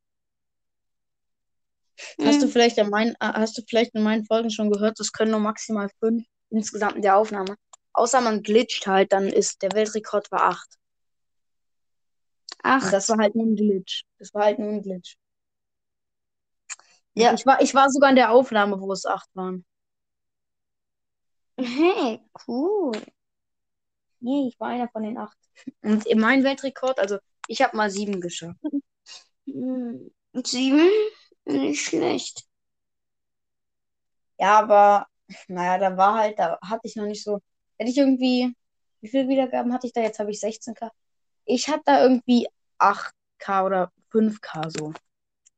Hast 2.20 2.42
du 2.42 2.48
Hm, 2.48 2.48
vielleicht 2.48 2.78
an 2.80 2.90
meinen, 2.90 3.12
äh, 3.20 3.32
hast 3.34 3.56
du 3.56 3.62
vielleicht 3.68 3.94
in 3.94 4.02
meinen 4.02 4.24
Folgen 4.26 4.50
schon 4.50 4.70
gehört, 4.72 4.98
es 5.00 5.12
können 5.12 5.30
nur 5.30 5.40
maximal 5.40 5.88
fünf 6.00 6.24
insgesamt 6.50 6.96
in 6.96 7.02
der 7.02 7.16
Aufnahme. 7.16 7.56
Außer 7.92 8.20
man 8.20 8.42
glitscht 8.42 8.86
halt, 8.88 9.12
dann 9.12 9.28
ist 9.28 9.62
der 9.62 9.72
Weltrekord 9.72 10.30
war 10.32 10.42
acht. 10.42 10.68
Ach, 12.64 12.90
das 12.90 13.08
war 13.08 13.18
halt 13.18 13.36
nur 13.36 13.46
ein 13.46 13.54
Glitch. 13.56 14.04
Das 14.18 14.34
war 14.34 14.44
halt 14.46 14.58
nur 14.58 14.68
ein 14.70 14.82
Glitch. 14.82 15.16
ja. 17.14 17.34
Ich 17.34 17.46
war, 17.46 17.60
ich 17.62 17.74
war 17.74 17.90
sogar 17.90 18.10
in 18.10 18.16
der 18.16 18.30
Aufnahme, 18.32 18.80
wo 18.80 18.92
es 18.92 19.06
acht 19.06 19.28
waren. 19.34 19.64
Hey, 21.58 22.20
cool. 22.46 22.92
Nee, 24.20 24.48
ich 24.48 24.58
war 24.58 24.68
einer 24.68 24.88
von 24.88 25.02
den 25.04 25.18
acht. 25.18 25.36
Und 25.82 26.06
in 26.06 26.18
meinem 26.18 26.44
Weltrekord, 26.44 26.98
also 26.98 27.18
ich 27.46 27.62
habe 27.62 27.76
mal 27.76 27.90
sieben 27.90 28.20
geschafft. 28.20 28.58
Hm, 29.46 30.10
Sieben? 30.44 30.88
Nicht 31.46 31.86
schlecht. 31.86 32.44
Ja, 34.38 34.58
aber 34.58 35.06
naja, 35.48 35.78
da 35.78 35.96
war 35.96 36.14
halt, 36.18 36.38
da 36.38 36.58
hatte 36.62 36.82
ich 36.84 36.96
noch 36.96 37.06
nicht 37.06 37.22
so. 37.24 37.40
Hätte 37.78 37.90
ich 37.90 37.98
irgendwie, 37.98 38.54
wie 39.00 39.08
viele 39.08 39.28
Wiedergaben 39.28 39.72
hatte 39.72 39.86
ich 39.86 39.92
da? 39.92 40.00
Jetzt 40.00 40.18
habe 40.18 40.30
ich 40.30 40.40
16k. 40.40 40.90
Ich 41.44 41.68
hatte 41.68 41.82
da 41.86 42.02
irgendwie 42.02 42.48
8k 42.78 43.64
oder 43.66 43.92
5k 44.10 44.70
so. 44.70 44.92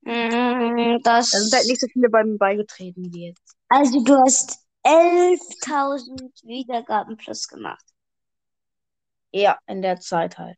Hm, 0.04 1.00
Da 1.30 1.38
Das, 1.38 1.40
sind 1.40 1.52
halt 1.54 1.66
nicht 1.66 1.80
so 1.80 1.86
viele 1.92 2.08
bei 2.08 2.24
mir 2.24 2.38
beigetreten 2.38 3.12
wie 3.12 3.26
jetzt. 3.28 3.56
also 3.68 4.02
du 4.02 4.14
hast 4.16 4.65
11.000 4.86 6.32
Wiedergaben 6.44 7.16
plus 7.16 7.48
gemacht. 7.48 7.84
Ja, 9.32 9.58
in 9.66 9.82
der 9.82 9.98
Zeit 9.98 10.38
halt. 10.38 10.56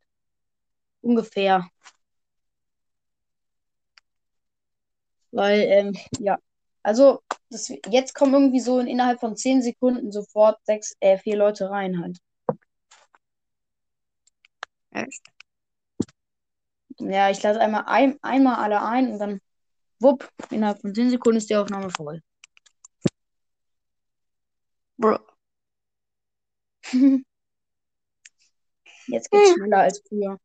Ungefähr. 1.00 1.66
Weil, 5.32 5.60
ähm, 5.62 5.96
ja. 6.18 6.38
Also, 6.82 7.22
das, 7.50 7.72
jetzt 7.88 8.14
kommen 8.14 8.34
irgendwie 8.34 8.60
so 8.60 8.78
in, 8.80 8.86
innerhalb 8.86 9.20
von 9.20 9.36
10 9.36 9.62
Sekunden 9.62 10.12
sofort 10.12 10.58
sechs, 10.66 10.94
äh, 11.00 11.16
vier 11.18 11.36
Leute 11.36 11.70
rein 11.70 12.00
halt. 12.00 12.18
Echt? 14.90 15.22
Ja, 16.98 17.30
ich 17.30 17.42
lade 17.42 17.60
einmal 17.60 17.84
ein, 17.86 18.18
einmal 18.22 18.56
alle 18.56 18.82
ein 18.82 19.12
und 19.12 19.18
dann, 19.18 19.40
wupp, 20.00 20.28
innerhalb 20.50 20.80
von 20.80 20.94
10 20.94 21.10
Sekunden 21.10 21.38
ist 21.38 21.50
die 21.50 21.56
Aufnahme 21.56 21.90
voll. 21.90 22.22
Bro. 24.98 25.18
Jetzt 29.06 29.30
geht's 29.30 29.50
Hm. 29.50 29.56
schneller 29.56 29.78
als 29.78 30.02
früher. 30.08 30.38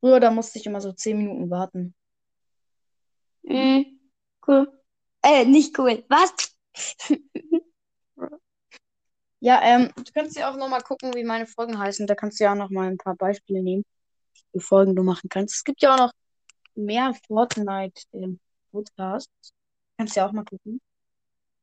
Früher, 0.00 0.20
da 0.20 0.30
musste 0.30 0.58
ich 0.58 0.66
immer 0.66 0.80
so 0.80 0.92
10 0.92 1.18
Minuten 1.18 1.50
warten. 1.50 1.94
Mhm. 3.42 3.98
Cool. 4.46 4.72
Äh, 5.22 5.44
nicht 5.44 5.78
cool. 5.78 6.04
Was? 6.08 6.32
Ja, 9.40 9.60
ähm, 9.62 9.92
du 9.94 10.02
kannst 10.12 10.36
ja 10.36 10.50
auch 10.50 10.56
nochmal 10.56 10.82
gucken, 10.82 11.14
wie 11.14 11.22
meine 11.22 11.46
Folgen 11.46 11.78
heißen. 11.78 12.08
Da 12.08 12.16
kannst 12.16 12.40
du 12.40 12.44
ja 12.44 12.50
auch 12.52 12.56
noch 12.56 12.70
mal 12.70 12.88
ein 12.88 12.98
paar 12.98 13.14
Beispiele 13.14 13.62
nehmen, 13.62 13.84
wie 14.52 14.60
Folgen 14.60 14.96
du 14.96 15.04
machen 15.04 15.28
kannst. 15.28 15.54
Es 15.54 15.62
gibt 15.64 15.80
ja 15.80 15.94
auch 15.94 15.98
noch 15.98 16.12
mehr 16.74 17.14
Fortnite-Podcasts. 17.28 19.52
Kannst 19.96 20.16
ja 20.16 20.26
auch 20.26 20.32
mal 20.32 20.44
gucken. 20.44 20.80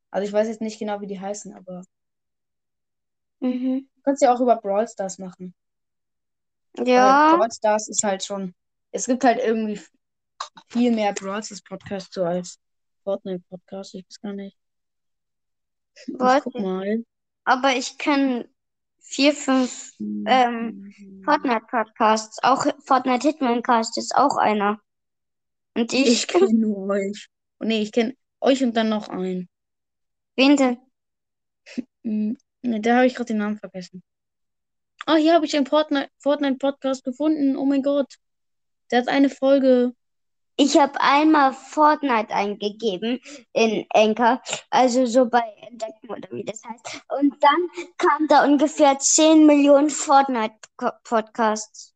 Also 0.09 0.25
ich 0.25 0.33
weiß 0.33 0.47
jetzt 0.47 0.61
nicht 0.61 0.79
genau, 0.79 1.01
wie 1.01 1.07
die 1.07 1.19
heißen, 1.19 1.53
aber 1.53 1.83
Mhm. 3.41 3.87
du 3.95 4.01
kannst 4.03 4.21
ja 4.21 4.33
auch 4.33 4.39
über 4.39 4.55
Brawl 4.57 4.87
Stars 4.87 5.17
machen. 5.19 5.53
Weil 6.73 6.87
Ja, 6.87 7.37
Brawl 7.37 7.51
Stars 7.51 7.87
ist 7.89 8.03
halt 8.03 8.23
schon. 8.23 8.53
Es 8.91 9.05
gibt 9.07 9.23
halt 9.23 9.39
irgendwie 9.39 9.79
viel 10.69 10.91
mehr 10.93 11.13
Brawl 11.13 11.43
Stars 11.43 11.61
Podcasts 11.63 12.13
so 12.13 12.23
als 12.25 12.59
Fortnite 13.03 13.43
Podcasts. 13.49 13.93
Ich 13.93 14.05
weiß 14.07 14.21
gar 14.21 14.33
nicht. 14.33 14.57
Ich 16.07 16.17
guck 16.43 16.55
mal. 16.59 17.03
aber 17.43 17.75
ich 17.75 17.97
kenne 17.97 18.49
vier, 18.99 19.33
fünf 19.33 19.91
ähm, 20.25 20.93
Fortnite-Podcasts. 21.23 22.39
Auch 22.43 22.65
Fortnite 22.85 23.27
Hitman-Cast 23.27 23.97
ist 23.97 24.15
auch 24.15 24.37
einer. 24.37 24.79
Und 25.75 25.93
ich, 25.93 26.07
Ich 26.07 26.27
kenne 26.27 26.53
nur 26.53 26.87
euch. 26.89 27.27
Oh, 27.59 27.65
nee, 27.65 27.81
ich 27.81 27.91
kenne 27.91 28.15
euch 28.41 28.63
und 28.63 28.75
dann 28.75 28.89
noch 28.89 29.09
einen. 29.09 29.47
wen 30.37 30.55
denn? 30.57 30.77
Hm, 32.65 32.71
ne, 32.71 32.81
da 32.81 32.97
habe 32.97 33.07
ich 33.07 33.15
gerade 33.15 33.27
den 33.27 33.37
Namen 33.37 33.57
vergessen. 33.57 34.03
Ah, 35.05 35.15
hier 35.15 35.33
habe 35.35 35.45
ich 35.45 35.55
einen 35.55 35.67
Fortnite, 35.67 36.09
Fortnite 36.17 36.57
Podcast 36.57 37.03
gefunden. 37.03 37.55
Oh 37.57 37.65
mein 37.65 37.83
Gott. 37.83 38.15
Der 38.91 39.01
hat 39.01 39.07
eine 39.07 39.29
Folge. 39.29 39.93
Ich 40.57 40.77
habe 40.77 40.99
einmal 41.01 41.53
Fortnite 41.53 42.33
eingegeben 42.33 43.19
in 43.53 43.85
Anchor, 43.89 44.41
also 44.69 45.05
so 45.05 45.25
bei 45.27 45.41
Entdecken 45.61 46.09
oder 46.09 46.29
wie 46.31 46.45
das 46.45 46.63
heißt. 46.63 47.01
Und 47.19 47.35
dann 47.43 47.69
kamen 47.97 48.27
da 48.29 48.45
ungefähr 48.45 48.97
10 48.97 49.45
Millionen 49.45 49.89
Fortnite-Podcasts. 49.89 51.93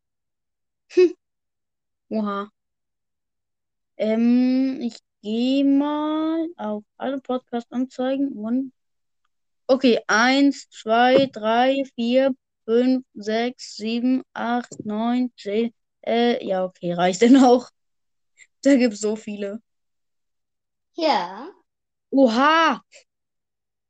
Oha. 2.10 2.50
Ähm, 3.96 4.80
ich 4.82 4.98
gehe 5.22 5.64
mal 5.64 6.48
auf 6.58 6.84
alle 6.96 7.20
Podcasts 7.20 7.72
anzeigen 7.72 8.32
und. 8.32 8.72
Okay, 9.70 10.00
eins, 10.08 10.68
zwei, 10.68 11.26
drei, 11.26 11.84
vier, 11.94 12.34
fünf, 12.64 13.06
sechs, 13.14 13.76
sieben, 13.76 14.24
acht, 14.32 14.84
neun, 14.84 15.32
zehn. 15.36 15.72
Äh, 16.04 16.44
ja, 16.44 16.64
okay, 16.64 16.92
reicht 16.92 17.22
denn 17.22 17.36
auch. 17.36 17.70
Da 18.62 18.74
gibt 18.74 18.94
es 18.94 19.00
so 19.00 19.14
viele. 19.14 19.62
Ja. 20.94 21.48
Oha! 22.10 22.82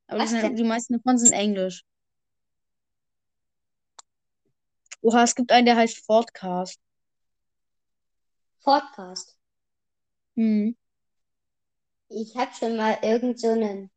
Aber 0.06 0.26
sind, 0.26 0.58
die 0.58 0.64
meisten 0.64 0.98
davon 0.98 1.16
sind 1.16 1.32
Englisch. 1.32 1.82
Oha, 5.00 5.22
es 5.22 5.34
gibt 5.34 5.50
einen, 5.50 5.64
der 5.64 5.76
heißt 5.76 6.04
Fordcast. 6.04 6.78
Podcast. 8.62 9.38
Hm. 10.36 10.76
Ich 12.10 12.36
habe 12.36 12.52
schon 12.54 12.76
mal 12.76 12.98
irgend 13.02 13.40
so 13.40 13.48
einen 13.48 13.90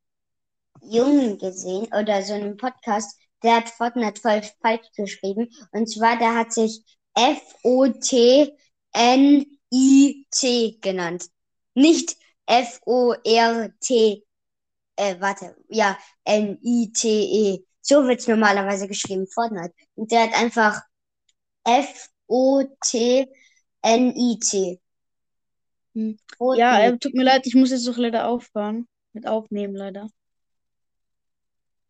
Jungen 0.81 1.37
gesehen 1.37 1.87
oder 1.97 2.21
so 2.23 2.33
einen 2.33 2.57
Podcast, 2.57 3.17
der 3.43 3.57
hat 3.57 3.69
Fortnite 3.69 4.19
voll 4.19 4.41
falsch 4.61 4.87
geschrieben. 4.95 5.49
Und 5.71 5.87
zwar, 5.87 6.17
der 6.17 6.35
hat 6.35 6.53
sich 6.53 6.83
F-O-T-N-I-T 7.13 8.57
genannt. 10.81 11.25
Nicht 11.75 12.17
F-O-R-T, 12.45 14.23
äh, 14.95 15.15
warte, 15.19 15.55
ja, 15.69 15.97
N-I-T-E. 16.23 17.63
So 17.81 18.07
wird's 18.07 18.27
normalerweise 18.27 18.87
geschrieben, 18.87 19.27
Fortnite. 19.27 19.73
Und 19.95 20.11
der 20.11 20.23
hat 20.23 20.33
einfach 20.35 20.81
F-O-T-N-I-T. 21.63 23.29
Hm. 25.95 26.17
Ja, 26.55 26.79
äh, 26.79 26.97
tut 26.97 27.13
mir 27.13 27.23
leid, 27.23 27.45
ich 27.45 27.55
muss 27.55 27.71
jetzt 27.71 27.87
doch 27.87 27.97
leider 27.97 28.27
aufhören. 28.27 28.87
Mit 29.13 29.27
aufnehmen, 29.27 29.75
leider. 29.75 30.09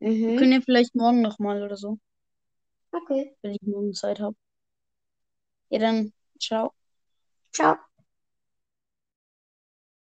Wir 0.03 0.33
Mhm. 0.33 0.35
können 0.35 0.51
ja 0.51 0.61
vielleicht 0.61 0.95
morgen 0.95 1.21
nochmal 1.21 1.63
oder 1.63 1.77
so, 1.77 1.97
Okay. 2.93 3.35
wenn 3.41 3.51
ich 3.51 3.61
morgen 3.61 3.93
Zeit 3.93 4.19
habe. 4.19 4.35
Ja, 5.69 5.79
dann, 5.79 6.13
ciao. 6.39 6.73
Ciao. 7.51 7.77